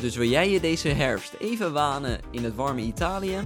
Dus 0.00 0.16
wil 0.16 0.28
jij 0.28 0.50
je 0.50 0.60
deze 0.60 0.88
herfst 0.88 1.34
even 1.38 1.72
wanen 1.72 2.20
in 2.30 2.44
het 2.44 2.54
warme 2.54 2.80
Italië? 2.80 3.38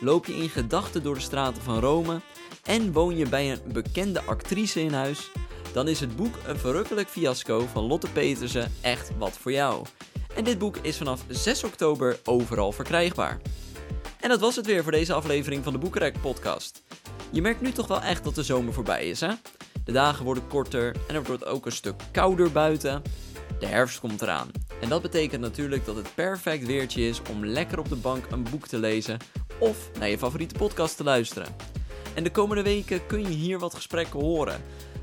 Loop 0.00 0.26
je 0.26 0.34
in 0.34 0.48
gedachten 0.48 1.02
door 1.02 1.14
de 1.14 1.20
straten 1.20 1.62
van 1.62 1.78
Rome? 1.78 2.20
En 2.64 2.92
woon 2.92 3.16
je 3.16 3.28
bij 3.28 3.52
een 3.52 3.72
bekende 3.72 4.22
actrice 4.22 4.80
in 4.80 4.92
huis? 4.92 5.30
Dan 5.72 5.88
is 5.88 6.00
het 6.00 6.16
boek 6.16 6.34
Een 6.46 6.58
verrukkelijk 6.58 7.08
fiasco 7.08 7.60
van 7.60 7.84
Lotte 7.84 8.10
Petersen 8.10 8.72
echt 8.80 9.16
wat 9.18 9.38
voor 9.38 9.52
jou. 9.52 9.84
En 10.38 10.44
dit 10.44 10.58
boek 10.58 10.76
is 10.76 10.96
vanaf 10.96 11.24
6 11.28 11.64
oktober 11.64 12.18
overal 12.24 12.72
verkrijgbaar. 12.72 13.40
En 14.20 14.28
dat 14.28 14.40
was 14.40 14.56
het 14.56 14.66
weer 14.66 14.82
voor 14.82 14.92
deze 14.92 15.12
aflevering 15.12 15.64
van 15.64 15.72
de 15.72 15.78
Boekenrek 15.78 16.20
podcast. 16.20 16.82
Je 17.30 17.42
merkt 17.42 17.60
nu 17.60 17.72
toch 17.72 17.86
wel 17.86 18.00
echt 18.00 18.24
dat 18.24 18.34
de 18.34 18.42
zomer 18.42 18.72
voorbij 18.72 19.08
is, 19.08 19.20
hè? 19.20 19.32
De 19.84 19.92
dagen 19.92 20.24
worden 20.24 20.46
korter 20.46 20.96
en 21.08 21.14
er 21.14 21.22
wordt 21.22 21.44
ook 21.44 21.66
een 21.66 21.72
stuk 21.72 22.02
kouder 22.12 22.52
buiten. 22.52 23.02
De 23.58 23.66
herfst 23.66 24.00
komt 24.00 24.22
eraan. 24.22 24.50
En 24.80 24.88
dat 24.88 25.02
betekent 25.02 25.40
natuurlijk 25.40 25.84
dat 25.84 25.96
het 25.96 26.14
perfect 26.14 26.66
weertje 26.66 27.08
is 27.08 27.22
om 27.30 27.46
lekker 27.46 27.78
op 27.78 27.88
de 27.88 27.96
bank 27.96 28.24
een 28.30 28.46
boek 28.50 28.66
te 28.66 28.78
lezen 28.78 29.18
of 29.58 29.90
naar 29.98 30.08
je 30.08 30.18
favoriete 30.18 30.54
podcast 30.54 30.96
te 30.96 31.04
luisteren. 31.04 31.56
En 32.14 32.24
de 32.24 32.30
komende 32.30 32.62
weken 32.62 33.06
kun 33.06 33.20
je 33.20 33.28
hier 33.28 33.58
wat 33.58 33.74
gesprekken 33.74 34.20
horen. 34.20 34.60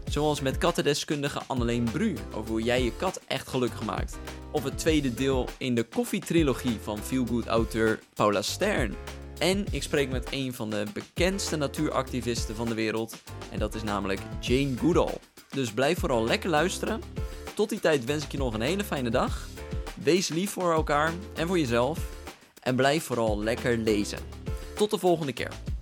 Zoals 0.09 0.41
met 0.41 0.57
kattendeskundige 0.57 1.41
Anneleen 1.47 1.87
Bru 1.91 2.15
over 2.33 2.49
hoe 2.49 2.61
jij 2.61 2.83
je 2.83 2.95
kat 2.95 3.21
echt 3.27 3.47
gelukkig 3.47 3.83
maakt. 3.83 4.17
Of 4.55 4.63
het 4.63 4.77
tweede 4.77 5.13
deel 5.13 5.49
in 5.57 5.75
de 5.75 5.83
koffietrilogie 5.83 6.77
van 6.81 6.97
feelgood 6.97 7.45
auteur 7.45 7.99
Paula 8.13 8.41
Stern. 8.41 8.95
En 9.37 9.65
ik 9.71 9.83
spreek 9.83 10.09
met 10.09 10.27
een 10.31 10.53
van 10.53 10.69
de 10.69 10.85
bekendste 10.93 11.55
natuuractivisten 11.55 12.55
van 12.55 12.67
de 12.67 12.73
wereld. 12.73 13.21
En 13.51 13.59
dat 13.59 13.75
is 13.75 13.83
namelijk 13.83 14.19
Jane 14.39 14.77
Goodall. 14.77 15.17
Dus 15.49 15.71
blijf 15.71 15.99
vooral 15.99 16.23
lekker 16.23 16.49
luisteren. 16.49 17.01
Tot 17.55 17.69
die 17.69 17.79
tijd 17.79 18.05
wens 18.05 18.23
ik 18.23 18.31
je 18.31 18.37
nog 18.37 18.53
een 18.53 18.61
hele 18.61 18.83
fijne 18.83 19.09
dag. 19.09 19.47
Wees 20.03 20.27
lief 20.27 20.51
voor 20.51 20.73
elkaar 20.73 21.13
en 21.33 21.47
voor 21.47 21.59
jezelf. 21.59 21.99
En 22.59 22.75
blijf 22.75 23.03
vooral 23.03 23.39
lekker 23.39 23.77
lezen. 23.77 24.19
Tot 24.75 24.91
de 24.91 24.97
volgende 24.97 25.33
keer. 25.33 25.74